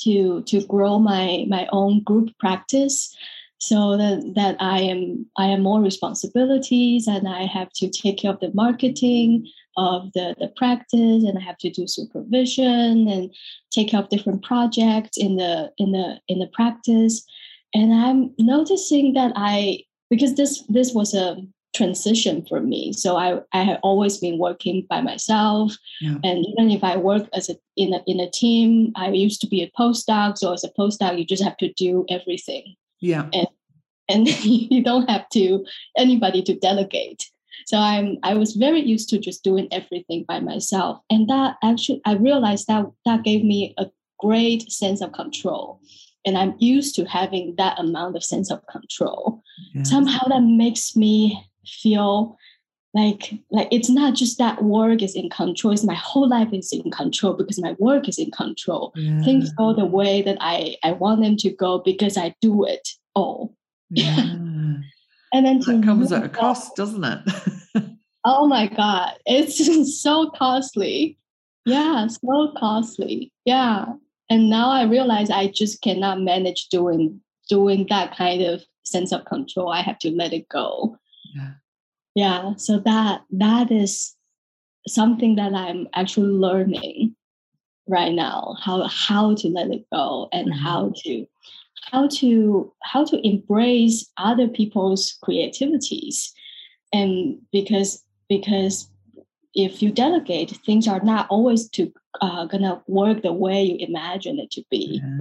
[0.00, 3.14] to to grow my my own group practice
[3.58, 8.32] so that that i am i have more responsibilities and i have to take care
[8.32, 13.34] of the marketing of the the practice and i have to do supervision and
[13.70, 17.24] take care of different projects in the in the in the practice.
[17.74, 21.36] And i'm noticing that i because this this was a
[21.76, 22.92] transition for me.
[22.92, 25.76] So I, I had always been working by myself.
[26.00, 26.16] Yeah.
[26.24, 29.46] And even if I work as a in a in a team, I used to
[29.46, 30.38] be a postdoc.
[30.38, 32.74] So as a postdoc, you just have to do everything.
[33.00, 33.28] Yeah.
[33.32, 33.48] And
[34.08, 35.64] and you don't have to
[35.96, 37.30] anybody to delegate.
[37.66, 41.00] So I'm I was very used to just doing everything by myself.
[41.10, 43.86] And that actually I realized that that gave me a
[44.18, 45.78] great sense of control
[46.24, 49.42] and i'm used to having that amount of sense of control
[49.84, 52.38] somehow that makes me feel
[52.96, 56.72] like like it's not just that work is in control it's my whole life is
[56.72, 58.92] in control because my work is in control.
[58.96, 59.22] Yeah.
[59.22, 62.88] things go the way that i i want them to go because i do it
[63.14, 63.54] all.
[63.90, 64.16] Yeah.
[64.20, 64.82] and
[65.32, 67.20] then that comes at a cost doesn't it?
[68.24, 71.18] Oh my god it's so costly.
[71.66, 73.30] Yeah so costly.
[73.44, 73.86] Yeah.
[74.30, 79.24] And now i realize i just cannot manage doing doing that kind of sense of
[79.26, 79.68] control.
[79.68, 80.98] I have to let it go
[81.36, 81.52] yeah
[82.14, 84.14] yeah so that that is
[84.88, 87.14] something that i'm actually learning
[87.88, 90.58] right now how how to let it go and mm-hmm.
[90.58, 91.26] how to
[91.90, 96.32] how to how to embrace other people's creativities.
[96.92, 98.88] And because because
[99.54, 104.38] if you delegate things are not always to uh, gonna work the way you imagine
[104.38, 105.00] it to be.
[105.02, 105.18] Yeah,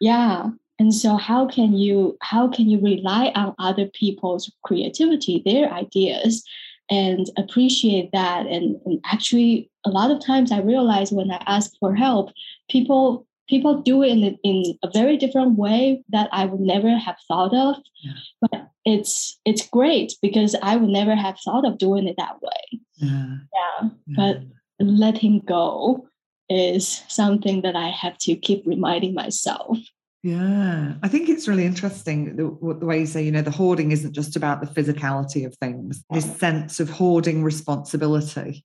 [0.00, 5.72] yeah and so how can you how can you rely on other people's creativity their
[5.72, 6.44] ideas
[6.90, 11.72] and appreciate that and, and actually a lot of times i realize when i ask
[11.80, 12.30] for help
[12.70, 16.96] people people do it in, a, in a very different way that i would never
[16.96, 18.12] have thought of yeah.
[18.40, 22.80] but it's it's great because i would never have thought of doing it that way
[22.96, 23.88] yeah, yeah.
[24.06, 24.14] yeah.
[24.16, 24.40] but
[24.80, 26.08] letting go
[26.48, 29.76] is something that i have to keep reminding myself
[30.22, 33.92] yeah, I think it's really interesting the, the, way you say, you know, the hoarding
[33.92, 36.02] isn't just about the physicality of things.
[36.10, 38.64] This sense of hoarding responsibility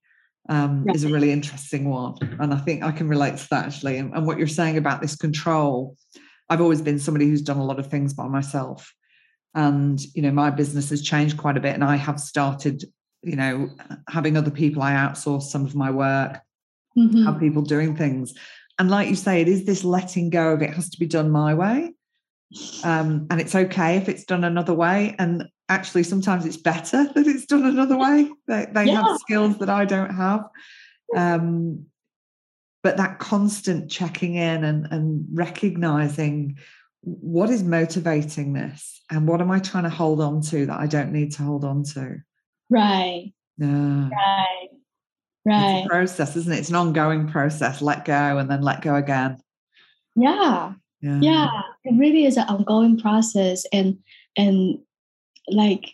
[0.50, 0.96] um, right.
[0.96, 2.16] is a really interesting one.
[2.40, 3.98] And I think I can relate to that actually.
[3.98, 5.96] And, and what you're saying about this control,
[6.50, 8.92] I've always been somebody who's done a lot of things by myself.
[9.54, 11.76] And, you know, my business has changed quite a bit.
[11.76, 12.84] And I have started,
[13.22, 13.70] you know,
[14.10, 16.40] having other people, I outsource some of my work,
[16.98, 17.26] mm-hmm.
[17.26, 18.34] have people doing things
[18.80, 21.30] and like you say, it is this letting go of it has to be done
[21.30, 21.94] my way.
[22.84, 25.16] Um, and it's okay if it's done another way.
[25.20, 28.30] And actually, sometimes it's better that it's done another way.
[28.48, 29.02] They, they yeah.
[29.02, 30.46] have skills that I don't have.
[31.16, 31.86] Um,
[32.82, 36.58] but that constant checking in and, and recognizing
[37.02, 40.88] what is motivating this and what am I trying to hold on to that I
[40.88, 42.18] don't need to hold on to.
[42.70, 43.34] Right.
[43.58, 44.10] Yeah.
[44.10, 44.70] Right.
[45.46, 45.80] Right.
[45.80, 46.60] It's a process, isn't it?
[46.60, 47.82] It's an ongoing process.
[47.82, 49.42] Let go and then let go again.
[50.16, 50.74] Yeah.
[51.02, 51.20] Yeah.
[51.22, 51.50] Yeah.
[51.84, 53.66] It really is an ongoing process.
[53.74, 53.98] And
[54.38, 54.80] and
[55.50, 55.92] like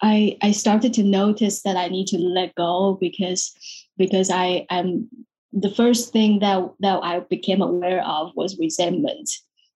[0.00, 3.54] I I started to notice that I need to let go because
[3.96, 5.08] because I am
[5.52, 9.30] the first thing that that I became aware of was resentment.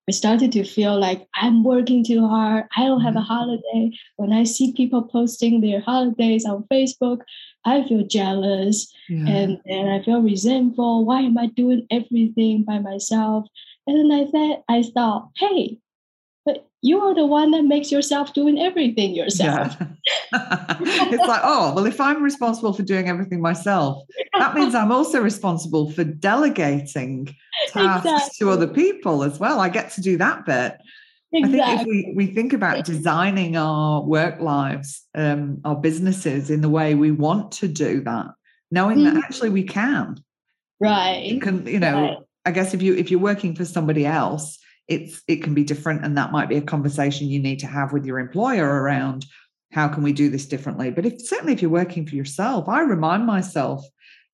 [0.08, 2.66] I started to feel like I'm working too hard.
[2.76, 3.26] I don't have a mm-hmm.
[3.26, 3.90] holiday.
[4.16, 7.22] When I see people posting their holidays on Facebook,
[7.66, 9.26] I feel jealous Yeah.
[9.28, 11.04] and, and I feel resentful.
[11.04, 13.46] Why am I doing everything by myself?
[13.86, 15.78] And then I said, I thought, hey,
[16.44, 19.76] but you are the one that makes yourself doing everything yourself.
[19.80, 19.86] Yeah.
[21.10, 24.02] it's like, oh, well, if I'm responsible for doing everything myself,
[24.38, 27.26] that means I'm also responsible for delegating
[27.68, 28.30] tasks Exactly.
[28.38, 29.58] to other people as well.
[29.58, 30.78] I get to do that bit.
[31.44, 36.60] I think if we, we think about designing our work lives, um, our businesses in
[36.60, 38.28] the way we want to do that,
[38.70, 39.22] knowing that Mhm.
[39.22, 40.16] actually we can.
[40.80, 41.32] Right.
[41.32, 42.16] It can, you know, Right.
[42.44, 46.04] I guess if you if you're working for somebody else, it's it can be different,
[46.04, 49.26] and that might be a conversation you need to have with your employer around
[49.72, 50.90] how can we do this differently.
[50.90, 53.84] But if certainly if you're working for yourself, I remind myself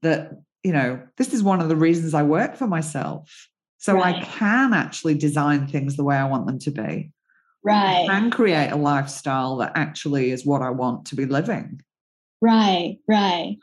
[0.02, 3.48] that you know this is one of the reasons I work for myself.
[3.82, 6.80] So I can actually design things the way I want them to be.
[6.82, 7.10] I
[7.64, 8.06] Right.
[8.08, 11.80] can create a lifestyle that actually is what I want to be living.
[12.40, 13.56] Right, right.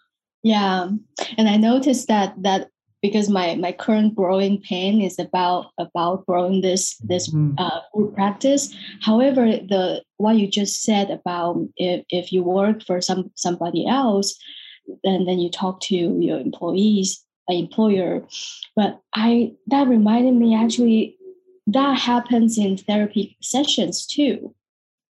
[0.44, 0.90] Yeah.
[1.38, 2.68] And I noticed that that
[3.02, 7.56] because my my current growing pain is about about growing this this Mm.
[7.58, 8.74] uh, group practice.
[9.02, 14.36] However, the what you just said about if, if you work for some somebody else,
[15.06, 18.26] and then you talk to your employees, employer.
[18.76, 21.18] But I that reminded me actually
[21.68, 24.56] that happens in therapy sessions too.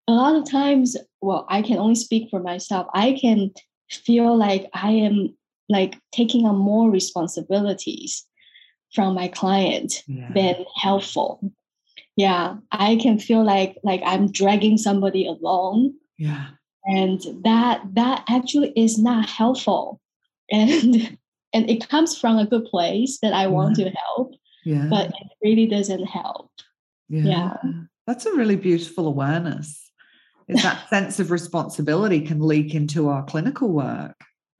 [0.07, 2.87] A lot of times, well, I can only speak for myself.
[2.93, 3.51] I can
[3.89, 5.35] feel like I am
[5.69, 8.25] like taking on more responsibilities
[8.93, 10.31] from my client Yeah.
[10.33, 11.39] than helpful.
[12.15, 16.47] Yeah, I can feel like like I'm dragging somebody along Yeah.
[16.85, 20.01] and that that actually is not helpful
[20.51, 21.17] and
[21.53, 24.33] and it comes from a good place that i want to help
[24.65, 24.87] Yeah.
[24.89, 26.51] but it really doesn't help
[27.11, 27.55] yeah.
[28.05, 29.89] That's a really beautiful awareness.
[30.47, 34.15] Is that sense of responsibility can leak into our clinical work.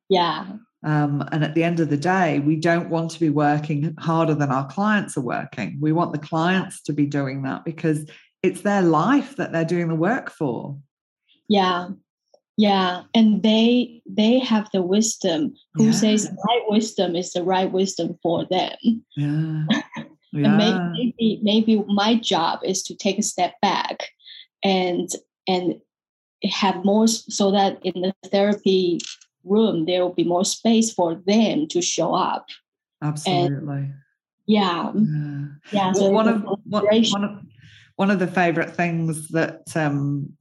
[0.10, 0.48] yeah
[0.84, 4.34] Um, and at the end of the day, we don't want to be working harder
[4.34, 5.78] than our clients are working.
[5.80, 8.10] We want the clients to be doing that because
[8.42, 10.76] it's their life that they're doing the work for.
[11.48, 11.90] yeah
[12.60, 15.92] yeah and they they have the wisdom who Yeah.
[16.02, 18.76] says my wisdom is the right wisdom for them
[19.16, 19.64] Yeah.
[20.44, 20.92] and Yeah.
[20.94, 23.98] maybe maybe my job is to take a step back
[24.62, 25.08] and
[25.48, 25.80] and
[26.62, 29.00] have more so that in the therapy
[29.46, 32.46] room there will be more space for them to show up
[33.02, 33.88] Absolutely.
[34.48, 35.46] yeah Yeah.
[35.72, 36.86] yeah Well, so one of one,
[37.18, 37.32] one of
[38.00, 40.32] one of the favorite things that um,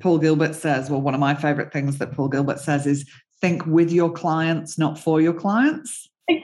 [0.00, 3.08] Paul Gilbert says, well, one of my favorite things that Paul Gilbert says is
[3.40, 6.10] think with your clients, not for your clients.
[6.28, 6.36] oh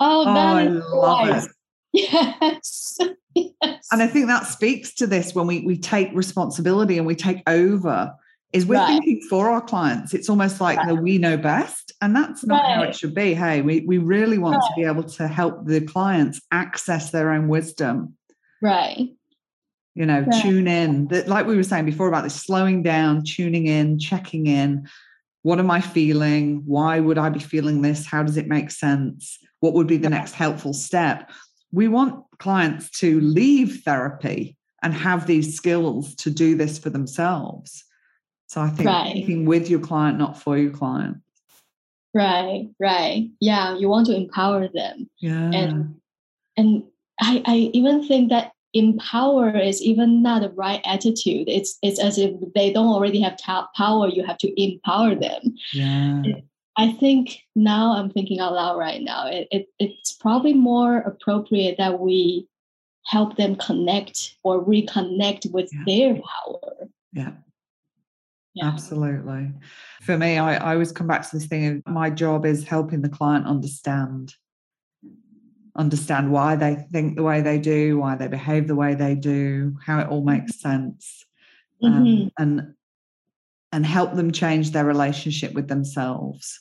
[0.00, 1.46] Oh, I love wise.
[1.46, 1.52] it.
[1.92, 2.98] yes
[3.36, 7.14] yes And I think that speaks to this when we we take responsibility and we
[7.14, 8.12] take over.
[8.52, 8.86] Is we're Right.
[8.88, 10.12] thinking for our clients.
[10.12, 13.32] It's almost like the we know best, and that's not how it should be.
[13.32, 17.46] Hey, we we really want to be able to help the clients access their own
[17.46, 18.16] wisdom.
[18.60, 19.15] right
[19.96, 20.42] you know Right.
[20.42, 21.08] tune in.
[21.08, 24.86] That like we were saying before about this slowing down tuning in checking in.
[25.42, 26.62] What am i feeling?
[26.66, 28.04] Why would i be feeling this?
[28.06, 29.38] How does it make sense?
[29.60, 31.30] What would be the next helpful step?
[31.72, 37.82] We want clients to leave therapy and have these skills to do this for themselves.
[38.48, 39.12] So i think Right.
[39.14, 41.16] thinking with your client not for your client.
[42.14, 43.30] Right right.
[43.40, 45.08] Yeah you want to empower them.
[45.20, 45.50] Yeah.
[45.52, 45.94] And-
[46.58, 46.84] and
[47.20, 52.18] I, I even think that empower is even not the right attitude it's it's as
[52.18, 56.22] if they don't already have ta- power you have to empower them yeah
[56.76, 61.76] i think now i'm thinking out loud right now it, it, it's probably more appropriate
[61.78, 62.46] that we
[63.06, 65.84] help them connect or reconnect with Yeah.
[65.86, 67.32] their power yeah
[68.54, 69.52] yeah Absolutely.
[70.02, 73.02] For me, I, I always come back to this thing of my job is helping
[73.02, 74.34] the client understand.
[75.76, 79.76] Understand why they think the way they do, why they behave the way they do,
[79.84, 81.24] how it all makes sense,
[81.82, 82.30] um, Mhm.
[82.38, 82.74] and
[83.72, 86.60] and help them change their relationship with themselves.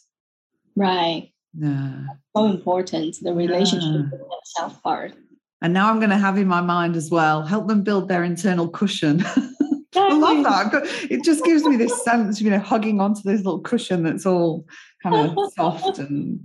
[0.76, 2.07] right Yeah.
[2.36, 4.09] so important the relationship Yeah.
[4.11, 5.13] with themselves part
[5.61, 8.24] And now I'm going to have in my mind as well, help them build their
[8.26, 9.24] internal cushion
[9.95, 10.84] I love that.
[11.09, 14.66] It just gives me this sense you know, hugging onto this little cushion that's all
[15.01, 16.41] kind of soft and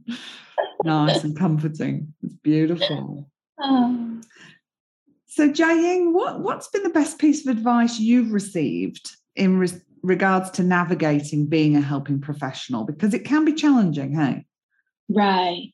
[0.85, 2.13] nice and comforting.
[2.23, 3.31] It's beautiful.
[3.63, 4.23] Um,
[5.27, 10.51] so, Chia-Ying, what, what's been the best piece of advice you've received in re- regards
[10.53, 12.85] to navigating being a helping professional?
[12.85, 14.47] Because it can be challenging, hey?
[15.09, 15.73] Right.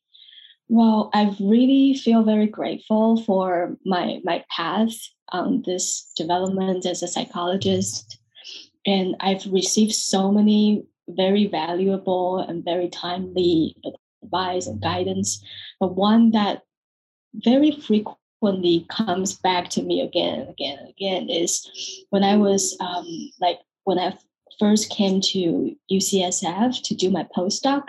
[0.68, 4.94] Well, I really feel very grateful for my my path
[5.30, 8.18] on this development as a psychologist,
[8.84, 13.76] and I've received so many very valuable and very timely
[14.26, 15.42] advice and guidance.
[15.80, 16.62] But one that
[17.34, 22.76] very frequently comes back to me again and again and again is when I was
[22.80, 23.06] um,
[23.40, 24.16] like when I
[24.58, 27.84] first came to UCSF to do my postdoc.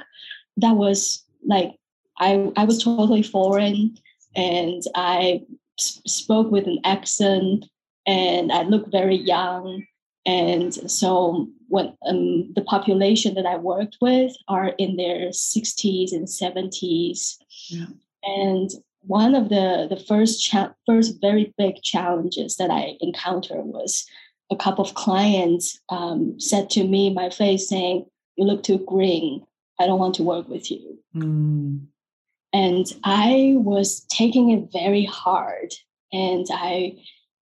[0.58, 1.76] That was like
[2.20, 3.98] I, I was totally foreign
[4.36, 5.44] and I
[5.78, 7.66] spoke with an accent
[8.06, 9.86] and I looked very young.
[10.26, 16.28] And so when um, the population that I worked with are in their 60s and
[16.28, 17.38] 70s.
[17.70, 17.86] Yeah.
[18.24, 18.70] And
[19.02, 24.06] one of the, the first cha- first very big challenges that I encountered was
[24.52, 28.06] a couple of clients um, said to me my face saying,
[28.36, 29.46] you look too green.
[29.80, 30.98] I don't want to work with you.
[31.16, 31.86] Mm.
[32.54, 35.74] And I was taking it very hard.
[36.12, 36.98] And I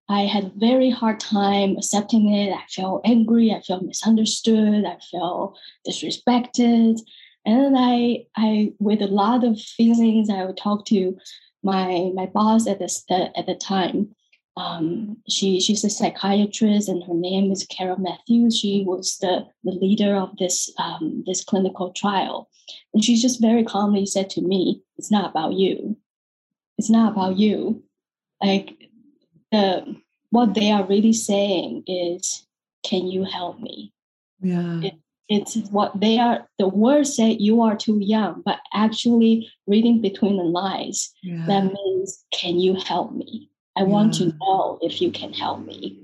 [0.08, 2.54] I had very hard time accepting it.
[2.54, 7.00] I felt angry, I felt misunderstood, I felt disrespected.
[7.46, 11.18] And I I with a lot of feelings, I would talk to
[11.64, 14.16] my my boss at the at the time
[14.58, 18.58] um, she she's a psychiatrist and her name is Carol Matthews.
[18.58, 22.50] She was the, the leader of this um, this clinical trial,
[22.94, 25.98] and she just very calmly said to me, "It's not about you.
[26.78, 27.84] It's not about you.
[28.42, 28.90] Like
[29.52, 29.96] the
[30.32, 32.46] what they are really saying is,
[32.84, 33.94] can you help me?
[34.42, 34.94] Yeah." It,
[35.28, 40.38] it's what they are the words say you are too young but actually reading between
[40.38, 41.44] the lines yeah.
[41.48, 43.88] that means can you help me I yeah.
[43.88, 46.00] want to know if you can help me.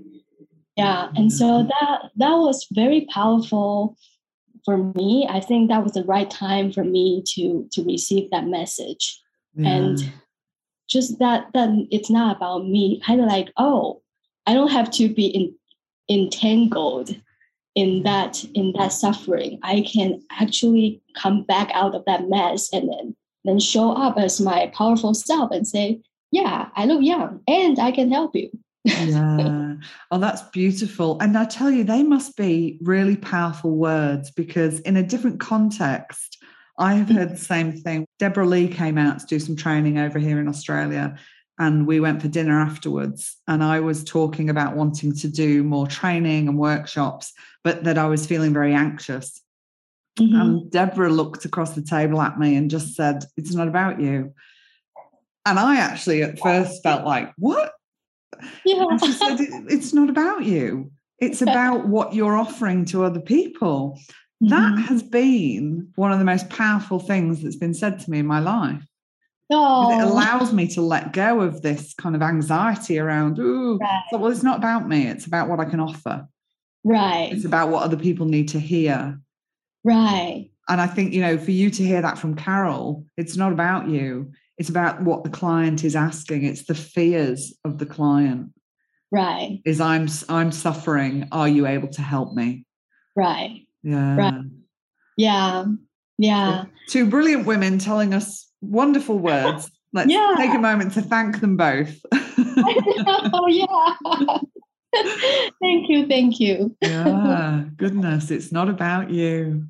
[0.76, 1.10] Yeah.
[1.16, 3.98] And so that that was very powerful
[4.66, 5.28] for me.
[5.30, 9.22] I think that was the right time for me to to receive that message.
[9.54, 9.70] Yeah.
[9.70, 10.14] And
[10.92, 14.02] just that that it's not about me, kind of like, oh,
[14.46, 15.56] I don't have to be in,
[16.10, 17.16] entangled
[17.76, 19.60] in that in that suffering.
[19.64, 23.16] I can actually come back out of that mess and then
[23.46, 27.92] then show up as my powerful self and say, yeah, I look young and I
[27.92, 28.50] can help you.
[28.84, 29.76] yeah.
[30.10, 31.20] Oh, that's beautiful.
[31.22, 36.41] And I tell you, they must be really powerful words because in a different context,
[36.82, 38.08] I have heard the same thing.
[38.18, 41.16] Deborah Lee came out to do some training over here in Australia,
[41.60, 43.38] and we went for dinner afterwards.
[43.48, 48.08] And I was talking about wanting to do more training and workshops, but that I
[48.08, 49.40] was feeling very anxious.
[50.20, 50.36] Mm-hmm.
[50.36, 54.34] And Deborah looked across the table at me and just said, It's not about you.
[55.46, 57.74] And I actually at first felt like, what?
[58.66, 58.86] Yeah.
[58.90, 59.38] And she said,
[59.70, 60.92] it's not about you.
[61.20, 64.00] It's about what you're offering to other people.
[64.42, 64.50] Mm-hmm.
[64.50, 68.26] That has been one of the most powerful things that's been said to me in
[68.26, 68.84] my life.
[69.52, 70.00] Oh.
[70.00, 74.04] It allows me to let go of this kind of anxiety around, ooh, right.
[74.10, 75.08] so, well, it's not about me.
[75.08, 76.28] It's about what I can offer.
[76.84, 77.30] Right.
[77.32, 79.20] It's about what other people need to hear.
[79.84, 80.50] Right.
[80.70, 83.90] And I think, you know, for you to hear that from Carol, it's not about
[83.90, 84.32] you
[84.62, 88.54] it's about what the client is asking it's the fears of the client
[89.12, 92.64] right is i'm i'm suffering are you able to help me
[93.16, 94.44] right yeah right.
[95.18, 95.66] Yeah.
[96.18, 96.66] Yeah.
[96.88, 99.70] Two brilliant women telling us wonderful words.
[99.94, 100.34] Let's yeah.
[100.38, 102.00] take a moment to thank them both.
[102.14, 104.38] Oh yeah
[105.62, 106.76] thank you thank you.
[106.82, 109.68] Yeah goodness it's not about you.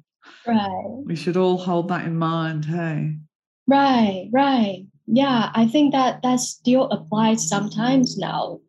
[0.47, 1.03] Right.
[1.05, 3.17] We should all hold that in mind hey?
[3.67, 4.85] Right, right.
[5.07, 8.59] Yeah, I think that that still applies sometimes now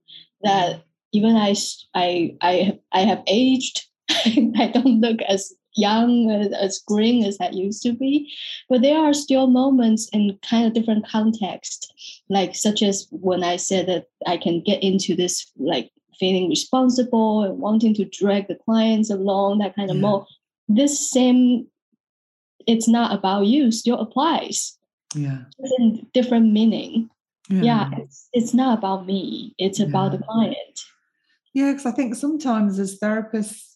[0.42, 1.54] that even I,
[1.94, 3.86] I, I, I have aged.
[4.56, 8.32] I don't look as young as green as I used to be,
[8.68, 11.92] but there are still moments in kind of different context,
[12.28, 17.42] like such as when I said that I can get into this like feeling responsible
[17.42, 20.02] and wanting to drag the clients along, that kind of yeah.
[20.02, 20.24] mode.
[20.68, 21.66] This same,
[22.66, 24.76] it's not about you, still applies
[25.14, 27.10] yeah different, different meaning
[27.48, 29.86] yeah, yeah it's, it's not about me it's yeah.
[29.86, 30.84] about the client
[31.54, 33.71] yeah because i think sometimes as therapists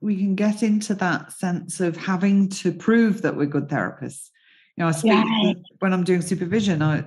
[0.00, 4.30] we can get into that sense of having to prove that we're good therapists
[4.76, 5.52] you know i speak yeah.
[5.78, 7.04] when i'm doing supervision i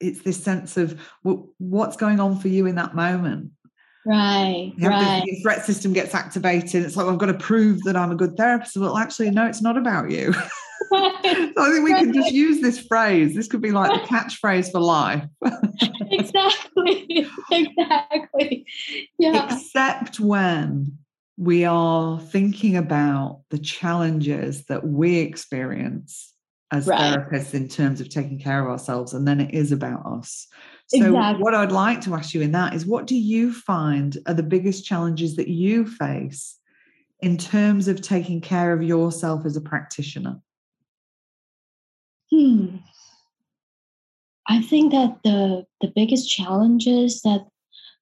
[0.00, 3.50] it's this sense of what's going on for you in that moment
[4.06, 4.72] Right.
[4.80, 5.22] right.
[5.24, 6.84] This, your threat system gets activated.
[6.84, 8.76] It's like, well, I've got to prove that I'm a good therapist.
[8.76, 10.34] Well, actually, no, it's not about you.
[10.90, 11.22] Right.
[11.24, 12.04] so I think we right.
[12.04, 13.34] can just use this phrase.
[13.34, 15.24] This could be like the catchphrase for life.
[16.10, 17.28] exactly.
[17.50, 18.66] Exactly.
[19.18, 19.54] Yeah.
[19.54, 20.98] Except when
[21.36, 26.32] we are thinking about the challenges that we experience
[26.70, 27.00] as right.
[27.00, 30.46] therapists in terms of taking care of ourselves, and then it is about us.
[30.88, 31.42] So, exactly.
[31.42, 34.42] what I'd like to ask you in that is what do you find are the
[34.42, 36.58] biggest challenges that you face
[37.20, 40.40] in terms of taking care of yourself as a practitioner?
[42.30, 42.76] Hmm.
[44.48, 47.46] I think that the the biggest challenges that,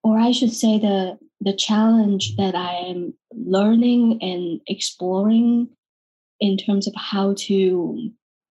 [0.03, 5.69] or I should say the the challenge that I am learning and exploring
[6.41, 8.11] in terms of how to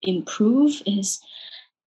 [0.04, 1.20] improve is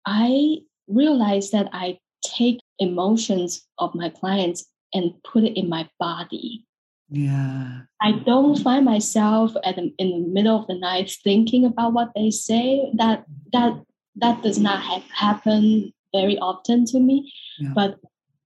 [0.06, 6.66] I realize that I take emotions of my clients and put it in my body.
[7.10, 7.82] Yeah.
[8.02, 12.12] I don't find myself at the, in the middle of the night thinking about what
[12.16, 12.92] they say.
[12.96, 13.82] That that
[14.18, 17.32] that does not ha- happen very often to me.
[17.60, 17.72] Yeah.
[17.74, 18.00] But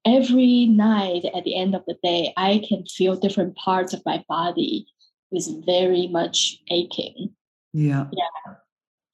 [0.06, 4.24] every night at the end of the day, I can feel different parts of my
[4.28, 4.88] body
[5.32, 7.34] is very much aching.
[7.74, 8.08] Yeah.
[8.12, 8.56] Yeah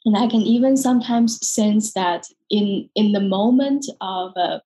[0.08, 4.62] and I can even sometimes sense that in in the moment of a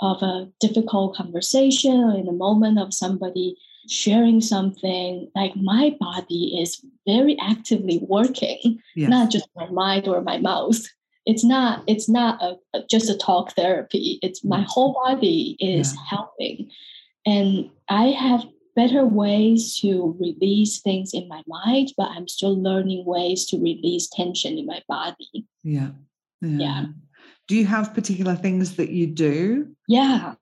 [0.00, 3.56] of a difficult conversation or in the moment of somebody
[3.88, 9.10] sharing something, like my body is very actively working, yes.
[9.10, 10.80] not just my mind or my mouth.
[11.26, 14.18] It's not it's not a, a just a talk therapy.
[14.22, 14.66] It's my mm.
[14.66, 16.00] whole body is yeah.
[16.08, 16.70] helping,
[17.26, 18.44] and I have
[18.76, 24.08] better ways to release things in my mind, but I'm still learning ways to release
[24.08, 25.46] tension in my body.
[25.62, 25.90] Yeah.
[26.40, 26.58] Yeah.
[26.58, 26.84] yeah.
[27.46, 29.68] Do you have particular things that you do?
[29.86, 30.34] Yeah.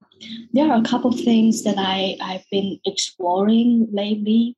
[0.52, 4.56] There are a couple of things that I, I've been exploring lately.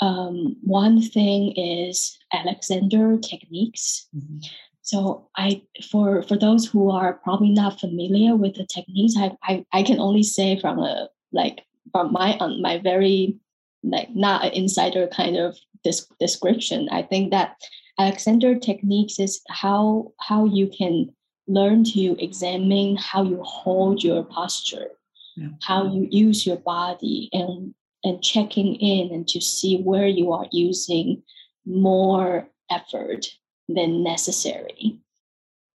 [0.00, 4.08] Um, one thing is Alexander techniques.
[4.14, 4.38] Mm-hmm.
[4.84, 9.64] So I for for those who are probably not familiar with the techniques, I, I,
[9.72, 13.38] I can only say from a like from my um, my very
[13.82, 16.90] like not an insider kind of this description.
[16.90, 17.56] I think that
[17.98, 21.14] Alexander techniques is how how you can
[21.48, 24.88] learn to examine how you hold your posture,
[25.36, 25.48] yeah.
[25.62, 27.74] how you use your body, and
[28.04, 31.22] and checking in and to see where you are using
[31.64, 33.28] more effort
[33.68, 34.98] than necessary.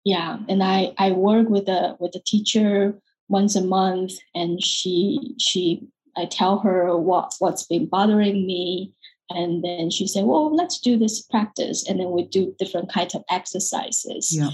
[0.03, 5.35] Yeah, and I I work with a with a teacher once a month, and she
[5.39, 8.93] she I tell her what what's been bothering me,
[9.29, 13.15] and then she said, "Well, let's do this practice," and then we do different kinds
[13.15, 14.51] of exercises yeah.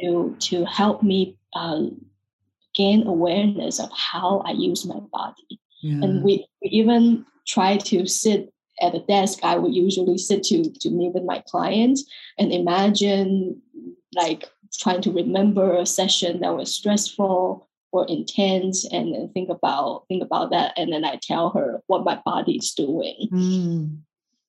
[0.00, 1.82] to to help me uh,
[2.74, 5.60] gain awareness of how I use my body.
[5.82, 6.04] Yeah.
[6.04, 10.64] And we, we even try to sit at the desk I would usually sit to
[10.80, 12.04] to meet with my clients
[12.38, 13.60] and imagine
[14.14, 14.48] like
[14.80, 20.22] trying to remember a session that was stressful or intense and then think about think
[20.22, 23.96] about that and then i tell her what my body's doing mm.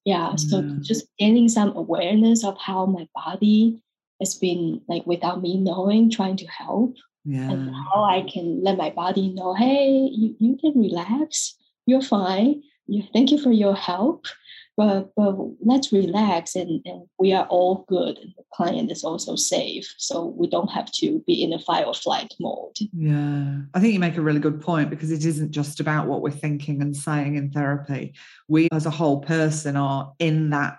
[0.04, 0.40] yeah mm.
[0.40, 3.80] so just gaining some awareness of how my body
[4.20, 7.52] has been like without me knowing trying to help yeah.
[7.52, 11.56] and how i can let my body know hey you, you can relax
[11.86, 12.64] you're fine
[13.14, 14.26] thank you for your help
[14.78, 19.36] but but let's relax and, and we are all good and the client is also
[19.36, 22.76] safe so we don't have to be in a fight or flight mode.
[22.94, 26.22] Yeah i think you make a really good point because it isn't just about what
[26.22, 28.14] we're thinking and saying in therapy.
[28.48, 30.78] We as a whole person are in that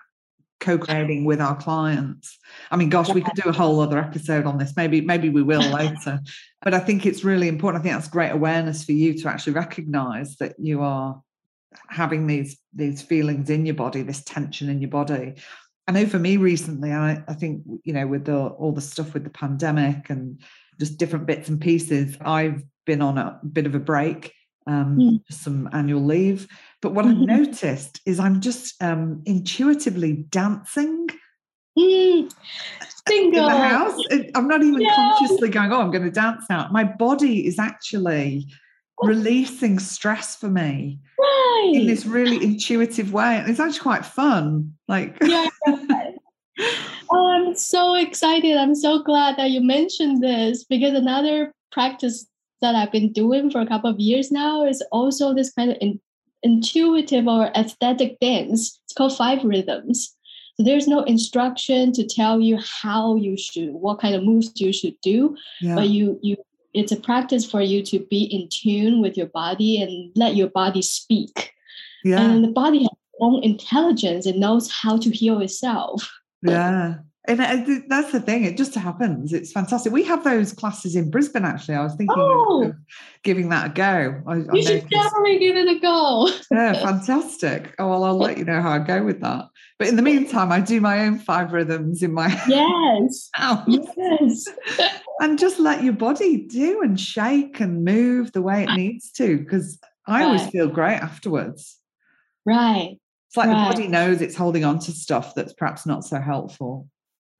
[0.59, 2.39] co-creating with our clients.
[2.71, 4.75] I mean gosh we could do a whole other episode on this.
[4.77, 6.21] Maybe maybe we will later
[6.63, 7.81] but i think it's really important.
[7.81, 11.23] I think that's great awareness for you to actually recognize that you are
[11.89, 15.35] having these these feelings in your body, this tension in your body.
[15.89, 19.14] I know for me recently, I, I think you know with the all the stuff
[19.14, 20.41] with the pandemic and
[20.79, 24.33] just different bits and pieces, I've been on a bit of a break,
[24.67, 25.21] um, mm.
[25.31, 26.49] some annual leave.
[26.83, 27.31] But what mm-hmm.
[27.31, 31.09] I've noticed is I'm just um, intuitively dancing.
[31.79, 32.33] Mm.
[33.09, 34.03] In the house,
[34.35, 34.93] I'm not even yeah.
[34.97, 35.71] consciously going.
[35.73, 36.69] Oh, I'm going to dance now.
[36.73, 38.49] My body is actually
[38.99, 39.09] Oh.
[39.09, 41.72] releasing stress for me right.
[41.74, 43.44] in this really intuitive way.
[43.47, 44.72] It's actually quite fun.
[44.88, 45.49] Like, yeah.
[47.12, 48.57] oh, I'm so excited.
[48.57, 52.26] I'm so glad that you mentioned this because another practice
[52.62, 55.76] that I've been doing for a couple of years now is also this kind of
[55.82, 56.01] in,
[56.42, 58.80] intuitive or aesthetic dance.
[58.84, 60.16] It's called five rhythms.
[60.57, 64.72] So there's no instruction to tell you how you should, what kind of moves you
[64.72, 65.74] should do, yeah.
[65.74, 66.36] but you you
[66.77, 70.49] it's a practice for you to be in tune with your body and let your
[70.49, 71.53] body speak.
[72.05, 72.20] Yeah.
[72.20, 74.27] And the body has its own intelligence.
[74.27, 76.09] It knows how to heal itself.
[76.43, 76.97] Yeah.
[77.29, 79.33] And uh, I- that's the thing, it just happens.
[79.33, 79.93] It's fantastic.
[79.93, 81.74] We have those classes in Brisbane, actually.
[81.74, 82.72] I was thinking of- Oh.
[83.24, 84.22] giving that a go.
[84.29, 86.29] I, I You should noticed- definitely give it a go.
[86.53, 87.74] yeah, fantastic.
[87.81, 89.47] Oh, well, I'll let you know how I go with that.
[89.81, 93.29] But in the meantime, I do my own five rhythms in my Yes.
[93.35, 94.47] house Yes.
[95.21, 99.39] And just let your body do and shake and move the way it needs to.
[99.39, 101.79] Because I always feel great afterwards.
[102.45, 102.99] Right.
[103.29, 103.69] It's like Right.
[103.69, 106.89] the body knows it's holding on to stuff that's perhaps not so helpful.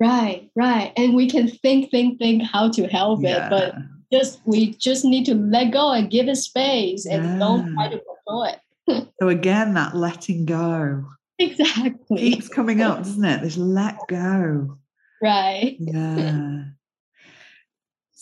[0.01, 0.51] Right.
[0.57, 0.93] Right.
[0.97, 3.75] And we can think, think, think how to help it, but
[4.13, 7.99] just we just need to let go and give it space and don't try to
[8.01, 8.59] control it.
[9.21, 11.05] So again, that letting go
[11.41, 12.17] Exactly.
[12.17, 13.43] keeps coming up, doesn't it?
[13.43, 14.79] This let go.
[15.23, 15.77] Right.
[15.81, 16.65] Yeah.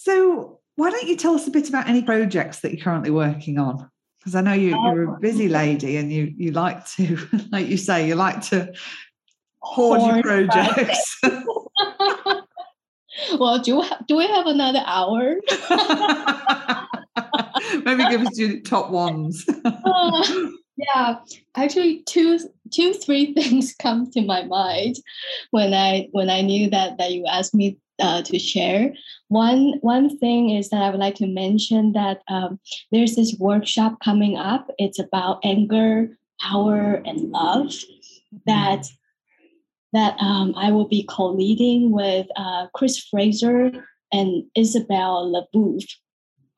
[0.04, 3.58] So why don't you tell us a bit about any projects that you're currently working
[3.58, 3.88] on?
[4.18, 7.16] Because I know you, you're a busy lady and you you like to,
[7.50, 8.70] like you say, you like to
[9.60, 11.18] hoard your projects.
[13.38, 15.36] well, do we, do we have another hour?
[17.86, 19.46] Maybe give us your top ones.
[19.64, 21.20] Uh, yeah,
[21.54, 22.38] actually, two,
[22.70, 24.96] two, three things come to my mind
[25.50, 28.92] when I when I knew that that you asked me uh, to share.
[29.28, 32.58] One one thing is that I would like to mention that um,
[32.90, 34.70] there's this workshop coming up.
[34.78, 37.72] It's about anger, power, and love.
[38.46, 38.86] That
[39.92, 45.88] that um, I will be co-leading with uh, Chris Fraser and Isabel LaBouffe.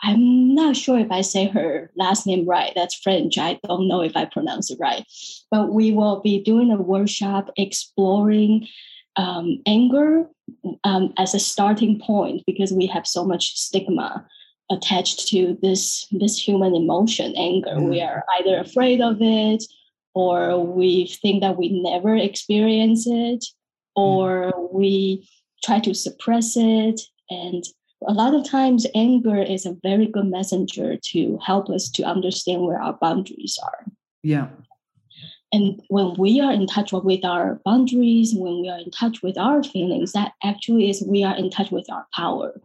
[0.02, 2.72] I'm not sure if I say her last name right.
[2.74, 3.38] That's French.
[3.38, 5.04] I don't know if I pronounce it right.
[5.50, 8.68] But we will be doing a workshop exploring
[9.16, 10.26] um, anger
[10.84, 14.26] um, as a starting point because we have so much stigma
[14.70, 17.80] attached to this this human emotion, anger.
[17.80, 19.64] We are either afraid of it,
[20.14, 23.44] or we think that we never experience it,
[23.94, 25.28] or we
[25.64, 27.00] try to suppress it
[27.30, 27.64] and
[28.06, 32.60] a lot of times anger is a very good messenger to help us to understand
[32.60, 33.86] where our boundaries are
[34.26, 34.48] yeah.
[35.52, 39.38] And when we are in touch with our boundaries when we are in touch with
[39.38, 42.60] our feelings that actually is we are in touch with our power.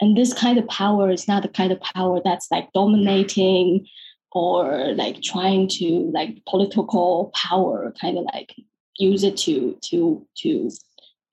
[0.00, 3.86] And this kind of power is not the kind of power that's like dominating
[4.32, 8.54] or like trying to like political power kind of like
[8.98, 10.70] use it to to to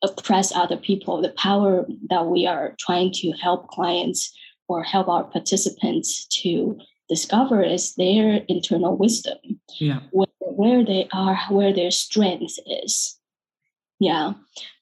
[0.04, 1.22] oppress other people.
[1.22, 4.34] The power that we are trying to help clients
[4.68, 6.80] or help our participants to
[7.10, 9.38] discover is their internal wisdom
[9.80, 10.01] Yeah.
[10.12, 13.18] where, where they are where their strength is
[13.99, 14.34] yeah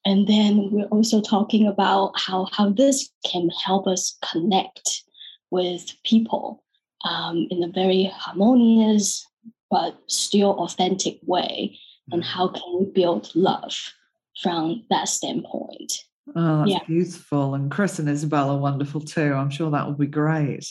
[0.06, 5.04] and then we're also talking about how how this can help us connect
[5.52, 6.64] with people
[7.06, 9.26] um, in a very harmonious
[9.70, 11.78] but still authentic way
[12.12, 13.76] and how can we build love
[14.42, 16.06] from that standpoint
[16.36, 16.80] Oh, that's Yeah.
[16.88, 17.54] beautiful.
[17.54, 19.34] And Chris and Isabel are wonderful too.
[19.34, 20.66] I'm sure that will be great.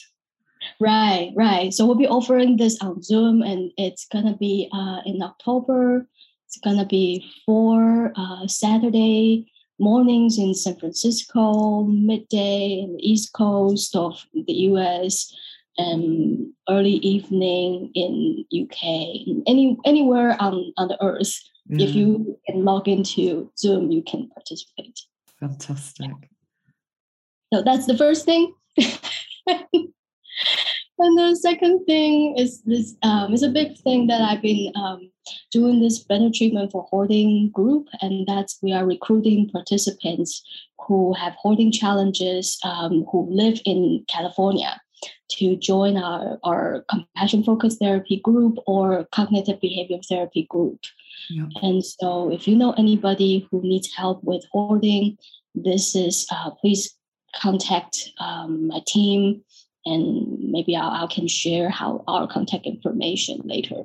[0.81, 1.73] Right, right.
[1.73, 6.07] So we'll be offering this on Zoom, and it's gonna be uh, in October.
[6.47, 13.97] It's gonna be four uh, Saturday mornings in San Francisco, midday in the East Coast
[13.97, 15.35] of the U.S.,
[15.79, 18.83] and early evening in UK.
[19.47, 21.33] Any anywhere on on the earth,
[21.71, 25.01] if you can log into Zoom, you can participate.
[25.41, 26.11] fantastic.
[27.53, 28.55] So that's the first thing.
[30.99, 35.11] and the second thing is this um, is a big thing that I've been um,
[35.51, 40.43] doing this better treatment for hoarding group, and that's we are recruiting participants
[40.87, 44.81] who have hoarding challenges um, who live in California
[45.31, 50.79] to join our, our compassion focused therapy group or cognitive behavioral therapy group.
[51.31, 51.47] Yeah.
[51.63, 55.19] And so, if you know anybody who needs help with hoarding,
[55.55, 56.95] this is uh, please
[57.35, 59.43] contact um, my team,
[59.85, 63.85] and maybe I, I can share how our contact information later.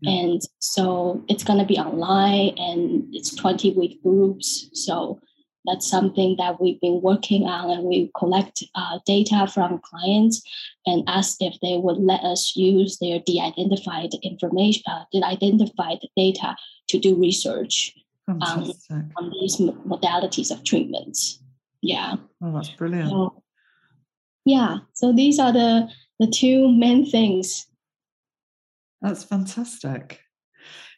[0.00, 0.10] Yeah.
[0.12, 4.68] And so it's going to be online, and it's twenty week groups.
[4.72, 5.20] So
[5.64, 10.40] that's something that we've been working on, and we collect uh, data from clients
[10.86, 16.54] and ask if they would let us use their de-identified information, uh, de-identified data
[16.88, 17.92] to do research
[18.26, 19.06] Fantastic.
[19.16, 21.40] on these modalities of treatments.
[21.82, 22.14] Yeah.
[22.42, 23.10] oh, that's brilliant.
[23.10, 23.42] So,
[24.46, 24.78] yeah.
[24.94, 27.66] So these are the the two main things.
[29.02, 30.20] That's fantastic.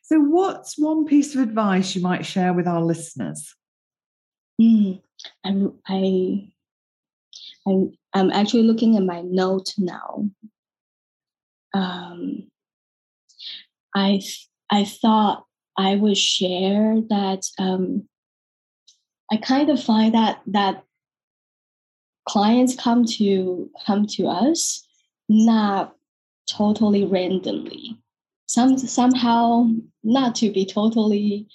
[0.02, 3.54] So, what's one piece of advice you might share with our listeners?
[4.60, 5.02] Mm,
[5.44, 6.48] I, I
[7.66, 10.30] I'm, I'm actually looking at my note now.
[11.74, 12.48] Um,
[13.94, 14.22] I
[14.70, 15.44] I thought
[15.76, 18.08] I would share that um,
[19.30, 20.84] I kind of find that that
[22.28, 24.86] clients come to come to us
[25.28, 25.94] not
[26.46, 27.96] totally randomly.
[28.46, 29.70] Some somehow
[30.02, 31.48] not to be totally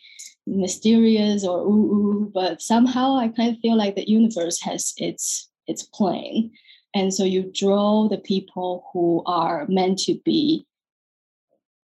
[0.46, 5.50] mysterious or ooh, ooh but somehow I kind of feel like the universe has its
[5.68, 6.52] its plan.
[6.96, 10.68] And so you draw the people who are meant to be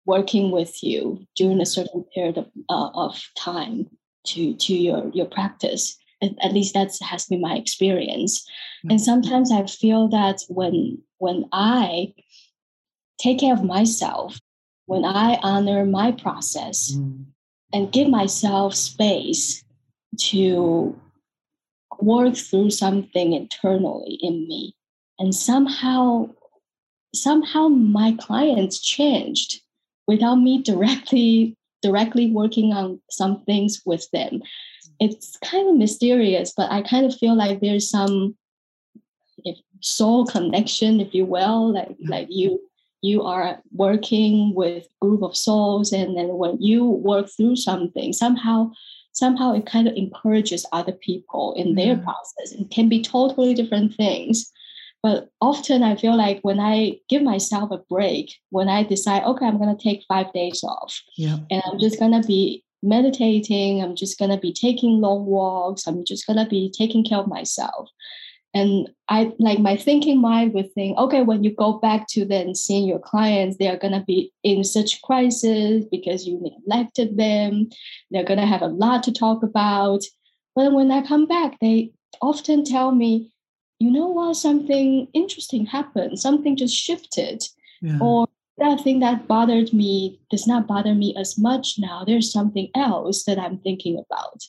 [0.06, 3.90] working with you during a certain period of, uh, of time
[4.26, 5.98] to, to your, your practice.
[6.22, 8.42] At, least that has been my experience.
[8.42, 8.92] Mm-hmm.
[8.92, 12.14] And sometimes I feel that when when I
[13.20, 14.40] take care of myself,
[14.88, 17.26] when I honor my process mm.
[17.74, 19.64] and give myself space
[20.18, 21.00] to
[22.00, 24.76] work through something internally in me
[25.20, 26.30] and somehow
[27.14, 29.62] somehow my clients changed
[30.08, 34.42] without me directly directly working on some things with them
[35.00, 38.36] it's kind of mysterious but i kind of feel like there's some
[39.46, 42.60] if soul connection if you will like like you
[43.04, 48.70] you are working with group of souls and then when you work through something somehow
[49.18, 52.04] somehow it kind of encourages other people in their mm.
[52.04, 52.52] process.
[52.52, 54.52] It can be totally different things.
[55.02, 59.46] But often I feel like when I give myself a break, when I decide, okay,
[59.46, 61.38] I'm going to take five days off yeah.
[61.50, 65.88] and I'm just going to be meditating, I'm just going to be taking long walks,
[65.88, 67.90] I'm just going to be taking care of myself.
[68.54, 72.56] And i like my thinking mind would think okay when you go back to then
[72.56, 77.70] seeing your clients they are going to be in such crisis because you neglected them.
[78.10, 80.04] They're going to have a lot to talk about.
[80.56, 83.32] But when i come back they often tell me
[83.80, 84.36] you know what?
[84.36, 86.20] Something interesting happened.
[86.20, 87.44] Something just shifted.
[87.80, 88.00] Yeah.
[88.02, 88.28] or
[88.58, 93.24] that thing that bothered me does not bother me as much now there's something else
[93.26, 94.42] that i'm thinking about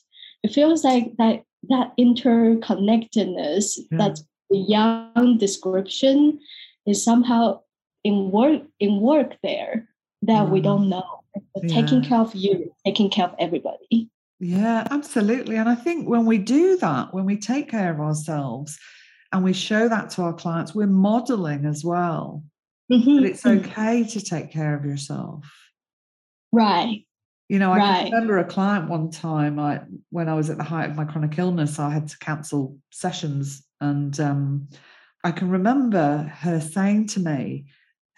[0.43, 3.99] it feels like that that interconnectedness yeah.
[3.99, 6.39] that the Jung description
[6.87, 7.61] is somehow
[8.05, 9.89] in work in work there
[10.23, 10.51] that mm.
[10.51, 11.21] we don't know
[11.63, 11.75] yeah.
[11.75, 14.09] taking care of you taking care of everybody
[14.41, 18.79] yeah absolutely and i think when we do that when we take care of ourselves
[19.33, 22.43] and we show that to our clients we're modeling as well
[22.91, 23.17] mm-hmm.
[23.17, 23.69] that it's mm-hmm.
[23.69, 25.45] okay to take care of yourself
[26.53, 27.05] right
[27.49, 28.05] you know, I right.
[28.05, 29.59] remember a client one time.
[29.59, 29.81] I
[30.11, 33.67] when I was at the height of my chronic illness, I had to cancel sessions,
[33.81, 34.69] and um,
[35.25, 37.65] I can remember her saying to me,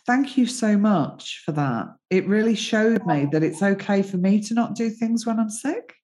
[0.04, 1.86] "Thank you so much for that.
[2.10, 5.50] It really showed me that it's okay for me to not do things when I'm
[5.50, 5.94] sick."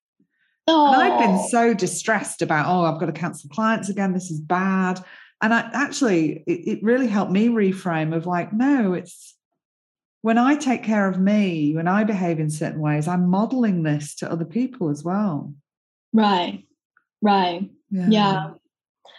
[0.68, 0.92] Oh.
[0.92, 4.12] And I've been so distressed about, oh, I've got to cancel clients again.
[4.12, 5.00] This is bad.
[5.42, 9.34] And I actually, it, it really helped me reframe of like, no, it's
[10.22, 14.14] when I take care of me, when I behave in certain ways, I'm modeling this
[14.16, 15.54] to other people as well.
[16.12, 16.64] Right,
[17.22, 17.70] right.
[17.90, 18.06] Yeah.
[18.08, 18.50] yeah.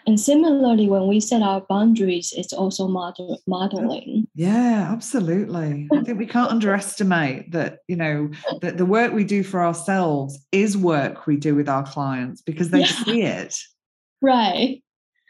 [0.06, 4.28] And similarly, when we set our boundaries, it's also model, modeling.
[4.36, 5.90] Yeah, absolutely.
[5.94, 10.40] I think we can't underestimate that, you know, that the work we do for ourselves
[10.52, 12.86] is work we do with our clients because they yeah.
[12.86, 13.56] see it.
[14.20, 14.82] Right.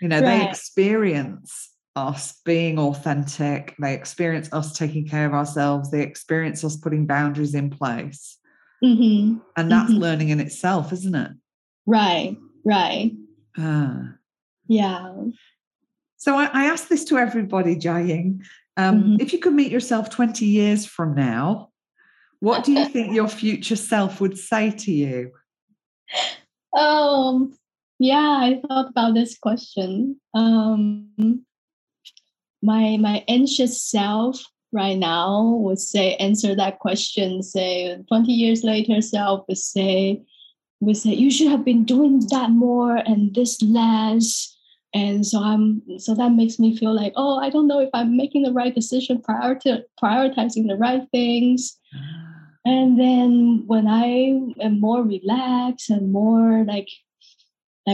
[0.02, 0.40] You know, right.
[0.40, 3.76] they experience us being authentic.
[3.80, 5.90] They experience us taking care of ourselves.
[5.90, 8.38] They experience us putting boundaries in place.
[8.84, 9.40] Mm-hmm.
[9.56, 10.02] And that's mm-hmm.
[10.02, 11.32] learning in itself, isn't it?
[11.88, 13.12] Right, right.
[13.58, 14.14] Ah.
[14.68, 15.14] Yeah.
[16.18, 18.44] So I, I asked this to everybody, Chia-Ying.
[18.76, 19.16] Um, mm-hmm.
[19.20, 21.70] If you could meet yourself 20 years from now,
[22.40, 25.32] what do you think your future self would say to you?
[26.78, 27.58] Um,
[28.00, 30.20] yeah, I thought about this question.
[30.34, 31.46] Um,
[32.62, 39.02] my my anxious self right now would say answer that question say 20 years later
[39.02, 40.22] self would say
[40.80, 44.54] would say you should have been doing that more and this less.
[44.94, 48.18] And so i'm so that makes me feel like oh i don't know if i'm
[48.18, 51.78] making the right decision prior to prioritizing the right things.
[52.66, 54.06] And then when i
[54.62, 56.90] am more relaxed and more like like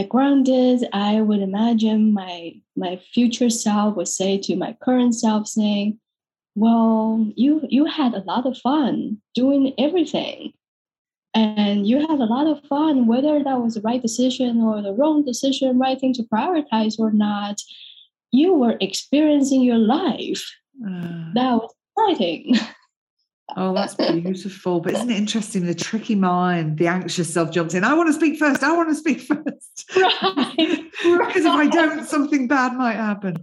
[0.02, 6.00] grounded, I would imagine my my future self would say to my current self, saying,
[6.56, 10.52] "Well, you you had a lot of fun doing everything,
[11.32, 14.92] and you had a lot of fun, whether that was the right decision or the
[14.94, 17.60] wrong decision, right thing to prioritize or not.
[18.32, 20.44] You were experiencing your life.
[20.84, 21.30] Uh.
[21.34, 22.56] That was exciting."
[23.56, 24.80] Oh, that's beautiful.
[24.80, 25.66] But isn't it interesting?
[25.66, 27.84] The tricky mind, the anxious self jumps in.
[27.84, 28.62] I want to speak first.
[28.62, 29.90] I want to speak first.
[29.96, 30.54] Right.
[31.02, 33.36] because if I don't, something bad might happen.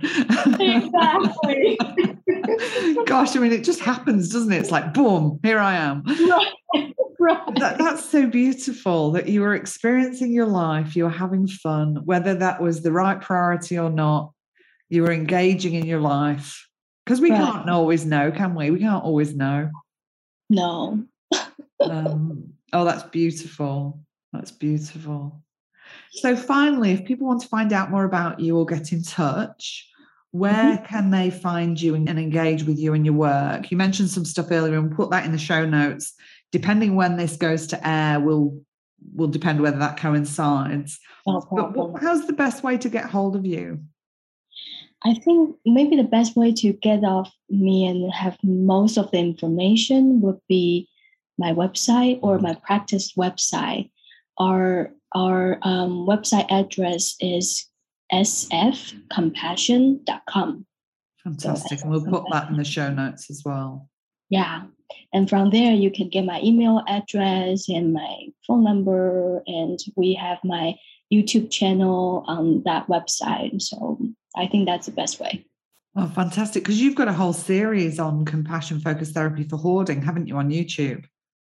[0.60, 1.78] Exactly.
[3.06, 4.60] Gosh, I mean, it just happens, doesn't it?
[4.60, 6.04] It's like, boom, here I am.
[6.06, 6.54] Right.
[7.20, 7.56] Right.
[7.60, 12.34] That, that's so beautiful that you were experiencing your life, you were having fun, whether
[12.34, 14.34] that was the right priority or not,
[14.90, 16.68] you were engaging in your life.
[17.06, 17.40] Because we right.
[17.40, 18.72] can't always know, can we?
[18.72, 19.70] We can't always know.
[20.52, 21.06] No.
[21.80, 24.02] um, oh, that's beautiful.
[24.34, 25.42] That's beautiful.
[26.12, 29.90] So, finally, if people want to find out more about you or get in touch,
[30.32, 30.86] where mm-hmm.
[30.86, 33.72] can they find you and engage with you and your work?
[33.72, 36.14] You mentioned some stuff earlier, and we'll put that in the show notes.
[36.52, 38.62] Depending when this goes to air, will
[39.16, 41.00] will depend whether that coincides.
[41.26, 43.80] but what, how's the best way to get hold of you?
[45.04, 49.18] I think maybe the best way to get off me and have most of the
[49.18, 50.88] information would be
[51.38, 53.92] my website or my practice website.
[54.38, 57.68] Our our um, website address is
[58.14, 60.66] sfcompassion.com.
[61.24, 61.80] Fantastic.
[61.80, 63.88] So and we'll put that in the show notes as well.
[64.30, 64.64] Yeah.
[65.14, 69.44] And from there, you can get my email address and my phone number.
[69.46, 70.76] And we have my
[71.12, 73.62] YouTube channel on that website.
[73.62, 74.00] So
[74.36, 75.46] I think that's the best way.
[75.96, 76.64] Oh, fantastic.
[76.64, 80.50] Because you've got a whole series on compassion focused therapy for hoarding, haven't you, on
[80.50, 81.06] YouTube?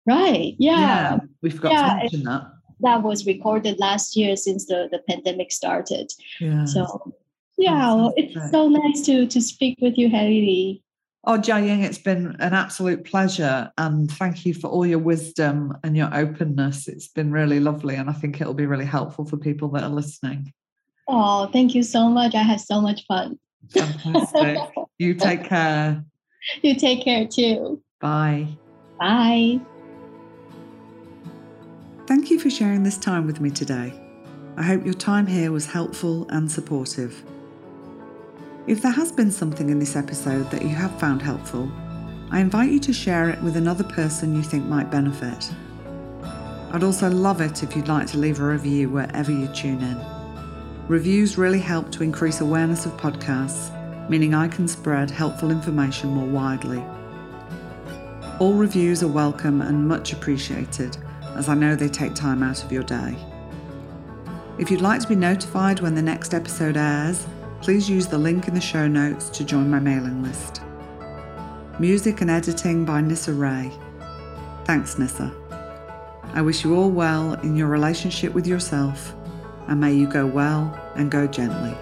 [0.05, 0.55] Right.
[0.57, 0.79] Yeah.
[0.79, 2.43] yeah we forgot yeah, to mention that.
[2.81, 6.09] That was recorded last year since the, the pandemic started.
[6.39, 6.63] Yeah.
[6.63, 7.13] So
[7.57, 10.81] yeah, well, it's so nice to to speak with you, Hayley.
[11.25, 13.71] Oh, Chia-Ying, it's been an absolute pleasure.
[13.77, 16.87] And thank you for all your wisdom and your openness.
[16.87, 17.95] It's been really lovely.
[17.95, 20.53] And I think it'll be really helpful for people that are listening.
[21.07, 22.35] Oh, thank you so much.
[22.35, 23.37] I had so much fun.
[23.71, 24.57] Fantastic.
[24.97, 26.03] you take care.
[26.61, 27.81] You take care too.
[27.99, 28.47] Bye.
[28.99, 29.59] Bye.
[32.07, 33.93] Thank you for sharing this time with me today.
[34.55, 37.23] I hope your time here was helpful and supportive.
[38.69, 41.71] If there has been something in this episode that you have found helpful,
[42.29, 45.51] I invite you to share it with another person you think might benefit.
[46.71, 49.99] I'd also love it if you'd like to leave a review wherever you tune in.
[50.87, 53.71] Reviews really help to increase awareness of podcasts,
[54.07, 56.83] meaning I can spread helpful information more widely.
[58.37, 60.95] All reviews are welcome and much appreciated,
[61.35, 63.17] as I know they take time out of your day.
[64.59, 67.25] If you'd like to be notified when the next episode airs,
[67.61, 70.61] please use the link in the show notes to join my mailing list.
[71.79, 73.71] Music and editing by Nissa Ray.
[74.65, 75.33] Thanks, Nissa.
[76.33, 79.15] I wish you all well in your relationship with yourself
[79.67, 81.75] and may you go well and go gently.